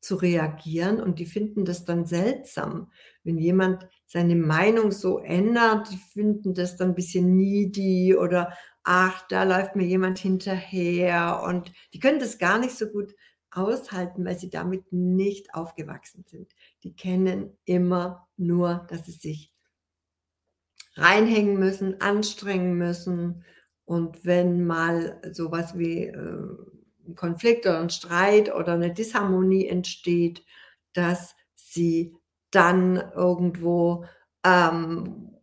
zu 0.00 0.14
reagieren 0.14 1.00
und 1.00 1.18
die 1.18 1.26
finden 1.26 1.64
das 1.64 1.84
dann 1.84 2.06
seltsam, 2.06 2.92
wenn 3.24 3.38
jemand 3.38 3.88
seine 4.06 4.36
Meinung 4.36 4.92
so 4.92 5.18
ändert, 5.18 5.90
die 5.90 5.96
finden 5.96 6.54
das 6.54 6.76
dann 6.76 6.90
ein 6.90 6.94
bisschen 6.94 7.36
needy 7.36 8.14
oder 8.14 8.56
ach, 8.84 9.26
da 9.26 9.42
läuft 9.42 9.74
mir 9.74 9.86
jemand 9.86 10.20
hinterher 10.20 11.42
und 11.44 11.72
die 11.92 11.98
können 11.98 12.20
das 12.20 12.38
gar 12.38 12.60
nicht 12.60 12.78
so 12.78 12.86
gut 12.86 13.16
aushalten, 13.50 14.24
weil 14.24 14.38
sie 14.38 14.48
damit 14.48 14.92
nicht 14.92 15.54
aufgewachsen 15.54 16.24
sind. 16.24 16.54
Die 16.84 16.94
kennen 16.94 17.58
immer 17.64 18.28
nur, 18.36 18.86
dass 18.88 19.06
sie 19.06 19.10
sich 19.10 19.52
reinhängen 20.98 21.58
müssen, 21.58 22.00
anstrengen 22.00 22.74
müssen. 22.74 23.44
Und 23.84 24.24
wenn 24.24 24.66
mal 24.66 25.20
sowas 25.32 25.78
wie 25.78 26.06
äh, 26.06 26.46
ein 27.06 27.14
Konflikt 27.14 27.66
oder 27.66 27.80
ein 27.80 27.90
Streit 27.90 28.54
oder 28.54 28.74
eine 28.74 28.92
Disharmonie 28.92 29.66
entsteht, 29.66 30.44
dass 30.92 31.34
sie 31.54 32.14
dann 32.50 32.96
irgendwo 33.14 34.04
ähm, 34.44 35.38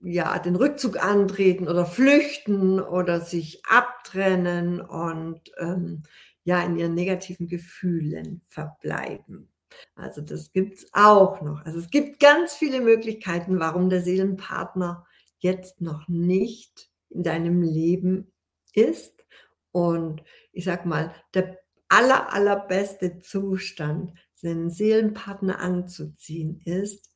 ja, 0.00 0.38
den 0.38 0.56
Rückzug 0.56 1.02
antreten 1.02 1.68
oder 1.68 1.84
flüchten 1.84 2.80
oder 2.80 3.20
sich 3.20 3.64
abtrennen 3.66 4.80
und 4.80 5.40
ähm, 5.58 6.02
ja, 6.44 6.62
in 6.62 6.76
ihren 6.76 6.94
negativen 6.94 7.48
Gefühlen 7.48 8.42
verbleiben. 8.46 9.50
Also 9.94 10.20
das 10.20 10.52
gibt 10.52 10.78
es 10.78 10.90
auch 10.92 11.40
noch. 11.40 11.64
Also 11.64 11.78
es 11.78 11.90
gibt 11.90 12.20
ganz 12.20 12.54
viele 12.54 12.80
Möglichkeiten, 12.80 13.58
warum 13.58 13.90
der 13.90 14.02
Seelenpartner 14.02 15.06
jetzt 15.38 15.80
noch 15.80 16.08
nicht 16.08 16.90
in 17.10 17.22
deinem 17.22 17.62
Leben 17.62 18.32
ist. 18.72 19.24
Und 19.72 20.22
ich 20.52 20.64
sag 20.64 20.86
mal, 20.86 21.14
der 21.34 21.58
aller, 21.88 22.32
allerbeste 22.32 23.20
Zustand, 23.20 24.12
seinen 24.34 24.70
Seelenpartner 24.70 25.58
anzuziehen, 25.58 26.60
ist 26.64 27.10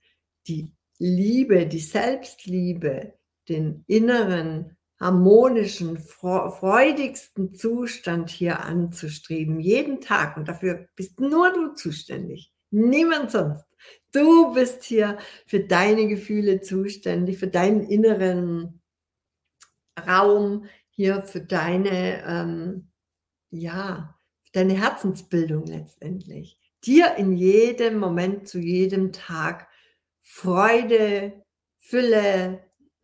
die 0.46 0.72
Liebe, 0.98 1.66
die 1.66 1.78
Selbstliebe, 1.78 3.14
den 3.48 3.84
inneren, 3.86 4.76
harmonischen, 5.02 5.98
freudigsten 5.98 7.54
Zustand 7.54 8.30
hier 8.30 8.60
anzustreben, 8.60 9.60
jeden 9.60 10.00
Tag. 10.00 10.36
Und 10.36 10.48
dafür 10.48 10.86
bist 10.94 11.20
nur 11.20 11.52
du 11.52 11.74
zuständig, 11.74 12.52
niemand 12.70 13.30
sonst. 13.30 13.64
Du 14.12 14.54
bist 14.54 14.84
hier 14.84 15.18
für 15.46 15.60
deine 15.60 16.06
Gefühle 16.06 16.60
zuständig, 16.60 17.38
für 17.38 17.48
deinen 17.48 17.82
inneren 17.82 18.80
Raum, 20.06 20.66
hier 20.90 21.22
für 21.22 21.40
deine, 21.40 22.22
ähm, 22.26 22.90
ja, 23.50 24.16
deine 24.52 24.74
Herzensbildung 24.74 25.66
letztendlich. 25.66 26.58
Dir 26.84 27.16
in 27.16 27.32
jedem 27.36 27.98
Moment, 27.98 28.48
zu 28.48 28.58
jedem 28.58 29.12
Tag 29.12 29.68
Freude, 30.20 31.42
Fülle 31.78 32.60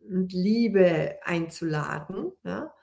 und 0.09 0.33
Liebe 0.33 1.17
einzuladen 1.23 2.31
ja? 2.43 2.73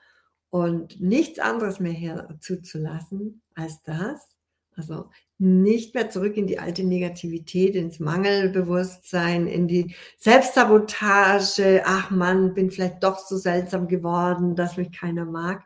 und 0.49 0.99
nichts 1.01 1.39
anderes 1.39 1.79
mehr 1.79 1.91
hier 1.91 2.37
zuzulassen 2.41 3.41
als 3.55 3.83
das. 3.83 4.37
Also 4.75 5.09
nicht 5.39 5.95
mehr 5.95 6.09
zurück 6.09 6.37
in 6.37 6.45
die 6.45 6.59
alte 6.59 6.83
Negativität, 6.83 7.75
ins 7.75 7.99
Mangelbewusstsein, 7.99 9.47
in 9.47 9.67
die 9.67 9.95
Selbstsabotage. 10.17 11.81
Ach 11.83 12.11
Mann, 12.11 12.53
bin 12.53 12.69
vielleicht 12.69 13.03
doch 13.03 13.17
so 13.17 13.37
seltsam 13.37 13.87
geworden, 13.87 14.55
dass 14.55 14.77
mich 14.77 14.91
keiner 14.91 15.25
mag. 15.25 15.63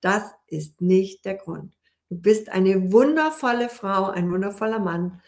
Das 0.00 0.22
ist 0.46 0.80
nicht 0.80 1.24
der 1.24 1.34
Grund. 1.34 1.74
Du 2.08 2.20
bist 2.20 2.50
eine 2.50 2.92
wundervolle 2.92 3.68
Frau, 3.68 4.10
ein 4.10 4.30
wundervoller 4.30 4.80
Mann, 4.80 5.20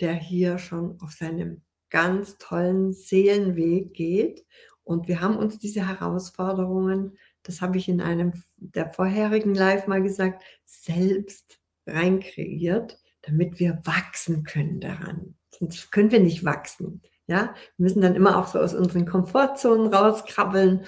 der 0.00 0.14
hier 0.14 0.58
schon 0.58 0.98
auf 1.00 1.12
seinem 1.12 1.62
ganz 1.90 2.38
tollen 2.38 2.92
Seelenweg 2.92 3.92
geht. 3.92 4.46
Und 4.84 5.08
wir 5.08 5.20
haben 5.20 5.36
uns 5.36 5.58
diese 5.58 5.86
Herausforderungen, 5.86 7.16
das 7.42 7.60
habe 7.60 7.78
ich 7.78 7.88
in 7.88 8.00
einem 8.00 8.32
der 8.56 8.90
vorherigen 8.90 9.54
Live 9.54 9.86
mal 9.86 10.02
gesagt, 10.02 10.42
selbst 10.64 11.58
reinkreiert, 11.86 12.98
damit 13.22 13.58
wir 13.60 13.80
wachsen 13.84 14.44
können 14.44 14.80
daran. 14.80 15.34
Sonst 15.50 15.92
können 15.92 16.10
wir 16.10 16.20
nicht 16.20 16.44
wachsen. 16.44 17.02
Ja, 17.26 17.54
wir 17.76 17.84
müssen 17.84 18.02
dann 18.02 18.16
immer 18.16 18.36
auch 18.38 18.48
so 18.48 18.58
aus 18.58 18.74
unseren 18.74 19.06
Komfortzonen 19.06 19.92
rauskrabbeln 19.92 20.84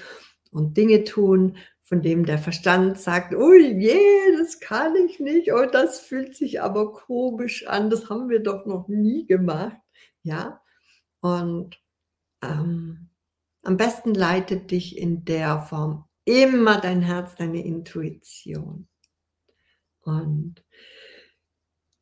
und 0.50 0.76
Dinge 0.76 1.04
tun, 1.04 1.56
von 1.84 2.02
dem 2.02 2.24
der 2.24 2.38
Verstand 2.38 2.98
sagt, 2.98 3.34
ui, 3.34 3.78
je, 3.78 3.98
das 4.38 4.58
kann 4.58 4.96
ich 4.96 5.20
nicht, 5.20 5.52
oh, 5.52 5.66
das 5.66 6.00
fühlt 6.00 6.34
sich 6.34 6.62
aber 6.62 6.92
komisch 6.92 7.66
an, 7.66 7.90
das 7.90 8.08
haben 8.08 8.28
wir 8.30 8.40
doch 8.40 8.66
noch 8.66 8.88
nie 8.88 9.26
gemacht. 9.26 9.76
Ja, 10.22 10.60
und 11.20 11.78
ähm, 12.42 13.03
am 13.64 13.76
besten 13.76 14.14
leitet 14.14 14.70
dich 14.70 14.96
in 14.96 15.24
der 15.24 15.60
Form 15.62 16.04
immer 16.24 16.80
dein 16.80 17.02
Herz, 17.02 17.34
deine 17.36 17.64
Intuition. 17.64 18.88
Und 20.02 20.64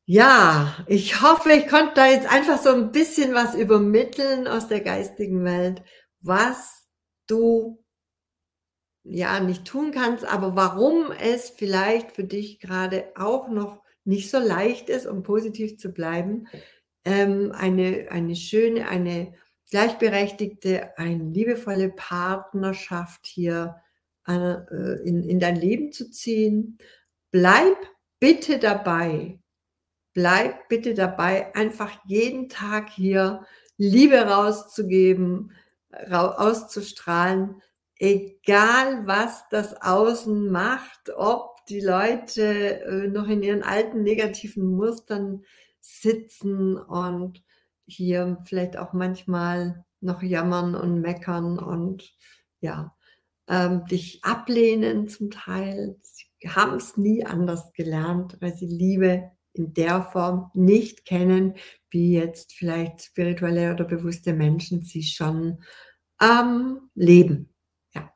ja, 0.05 0.77
ich 0.89 1.23
hoffe, 1.23 1.53
ich 1.53 1.69
konnte 1.69 1.95
da 1.95 2.07
jetzt 2.07 2.31
einfach 2.31 2.61
so 2.61 2.71
ein 2.71 2.91
bisschen 2.91 3.35
was 3.35 3.55
übermitteln 3.55 4.49
aus 4.49 4.69
der 4.69 4.81
geistigen 4.81 5.45
Welt, 5.45 5.83
was 6.21 6.85
du 7.27 7.83
ja 9.05 9.41
nicht 9.41 9.65
tun 9.65 9.91
kannst, 9.93 10.25
aber 10.25 10.55
warum 10.57 11.13
es 11.13 11.51
vielleicht 11.51 12.13
für 12.13 12.25
dich 12.25 12.61
gerade 12.61 13.13
auch 13.17 13.49
noch 13.49 13.83
nicht 14.05 14.31
so 14.31 14.39
leicht 14.39 14.89
ist, 14.89 15.07
um 15.07 15.23
positiv 15.23 15.79
zu 15.79 15.93
bleiben, 15.93 16.49
ähm, 17.05 17.53
eine, 17.55 18.09
eine 18.11 18.37
schöne, 18.37 18.89
eine 18.89 19.35
gleichberechtigte, 19.73 20.99
eine 20.99 21.25
liebevolle 21.31 21.89
Partnerschaft 21.89 23.25
hier 23.25 23.77
äh, 24.29 24.57
in, 25.03 25.25
in 25.27 25.41
dein 25.41 25.57
Leben 25.57 25.93
zu 25.93 26.11
ziehen. 26.11 26.77
Bleib 27.31 27.79
bitte 28.21 28.59
dabei. 28.59 29.39
Bleib 30.13 30.69
bitte 30.69 30.93
dabei, 30.93 31.55
einfach 31.55 31.91
jeden 32.05 32.51
Tag 32.51 32.91
hier 32.91 33.47
Liebe 33.79 34.19
rauszugeben, 34.19 35.53
auszustrahlen, 36.11 37.63
egal 37.97 39.07
was 39.07 39.49
das 39.49 39.81
Außen 39.81 40.51
macht, 40.51 41.09
ob 41.17 41.65
die 41.65 41.81
Leute 41.81 42.83
äh, 42.83 43.09
noch 43.09 43.27
in 43.27 43.43
ihren 43.43 43.63
alten 43.63 44.03
negativen 44.03 44.77
Mustern 44.77 45.47
sitzen 45.81 46.77
und 46.77 47.43
hier 47.87 48.39
vielleicht 48.45 48.77
auch 48.77 48.93
manchmal 48.93 49.85
noch 50.01 50.23
jammern 50.23 50.75
und 50.75 51.01
meckern 51.01 51.59
und 51.59 52.13
ja, 52.61 52.95
ähm, 53.49 53.85
dich 53.87 54.25
ablehnen 54.25 55.09
zum 55.09 55.31
Teil. 55.31 55.97
Sie 56.03 56.49
haben 56.49 56.77
es 56.77 56.97
nie 56.97 57.25
anders 57.25 57.73
gelernt, 57.73 58.37
weil 58.41 58.55
sie 58.55 58.67
Liebe 58.67 59.31
in 59.53 59.75
der 59.75 60.03
Form 60.03 60.51
nicht 60.55 61.05
kennen, 61.05 61.55
wie 61.91 62.15
jetzt 62.15 62.53
vielleicht 62.53 63.03
spirituelle 63.03 63.73
oder 63.73 63.85
bewusste 63.85 64.33
Menschen 64.33 64.83
sie 64.83 65.03
schon 65.03 65.63
ähm, 66.21 66.91
leben. 66.95 67.53
Ja. 67.95 68.13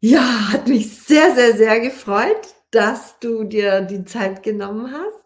ja, 0.00 0.52
hat 0.52 0.68
mich 0.68 0.90
sehr, 0.96 1.34
sehr, 1.34 1.56
sehr 1.56 1.80
gefreut 1.80 2.56
dass 2.76 3.18
du 3.20 3.44
dir 3.44 3.80
die 3.80 4.04
Zeit 4.04 4.42
genommen 4.42 4.92
hast 4.92 5.25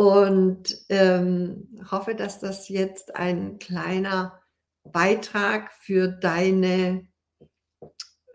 und 0.00 0.78
ähm, 0.88 1.68
hoffe, 1.90 2.14
dass 2.14 2.40
das 2.40 2.70
jetzt 2.70 3.16
ein 3.16 3.58
kleiner 3.58 4.40
Beitrag 4.82 5.74
für 5.74 6.08
deine 6.08 7.06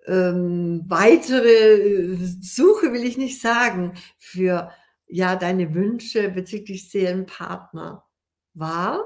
ähm, 0.06 0.84
weitere 0.86 2.17
Suche, 2.39 2.93
will 2.93 3.04
ich 3.04 3.17
nicht 3.17 3.41
sagen, 3.41 3.95
für 4.19 4.71
ja 5.08 5.36
deine 5.36 5.73
Wünsche 5.73 6.30
bezüglich 6.30 6.91
Seelenpartner 6.91 8.06
war. 8.54 9.04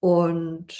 Und 0.00 0.74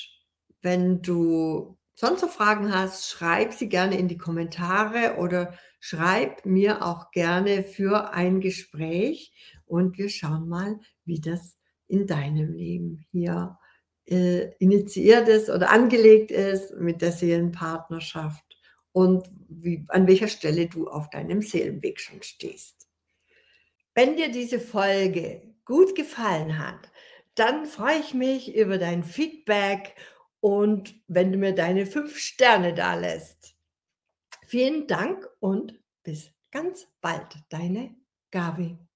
wenn 0.63 1.01
du 1.01 1.79
sonst 1.95 2.23
noch 2.23 2.31
Fragen 2.31 2.75
hast, 2.75 3.09
schreib 3.09 3.53
sie 3.53 3.69
gerne 3.69 3.97
in 3.97 4.09
die 4.09 4.19
Kommentare 4.19 5.15
oder 5.19 5.55
schreib 5.79 6.45
mir 6.45 6.85
auch 6.85 7.13
gerne 7.13 7.63
für 7.63 8.13
ein 8.13 8.41
Gespräch 8.41 9.31
und 9.75 9.99
wir 9.99 10.09
schauen 10.09 10.49
mal, 10.49 10.79
wie 11.05 11.21
das 11.21 11.57
in 11.87 12.07
deinem 12.07 12.53
Leben 12.53 13.05
hier 13.11 13.59
äh, 14.07 14.55
initiiert 14.59 15.29
ist 15.29 15.51
oder 15.51 15.71
angelegt 15.71 16.31
ist 16.31 16.75
mit 16.75 17.03
der 17.03 17.13
Seelenpartnerschaft 17.13 18.45
und 18.93 19.29
wie, 19.49 19.85
an 19.89 20.07
welcher 20.07 20.29
Stelle 20.29 20.69
du 20.69 20.89
auf 20.89 21.11
deinem 21.11 21.43
Seelenweg 21.43 22.01
schon 22.01 22.23
stehst. 22.23 22.89
Wenn 23.95 24.17
dir 24.17 24.31
diese 24.31 24.61
Folge 24.61 25.55
gut 25.65 25.95
gefallen 25.95 26.59
hat, 26.59 26.91
dann 27.35 27.67
freue 27.67 27.99
ich 27.99 28.15
mich 28.15 28.55
über 28.55 28.79
dein 28.79 29.03
Feedback 29.03 29.95
und 30.41 30.95
wenn 31.09 31.33
du 31.33 31.39
mir 31.39 31.55
deine 31.55 31.87
fünf 31.87 32.19
Sterne 32.19 32.75
da 32.75 32.95
lässt. 32.95 33.57
Vielen 34.47 34.87
Dank 34.87 35.29
und 35.41 35.81
bis 36.03 36.31
ganz 36.51 36.87
bald, 37.01 37.37
deine 37.49 37.97
Gabi. 38.31 38.85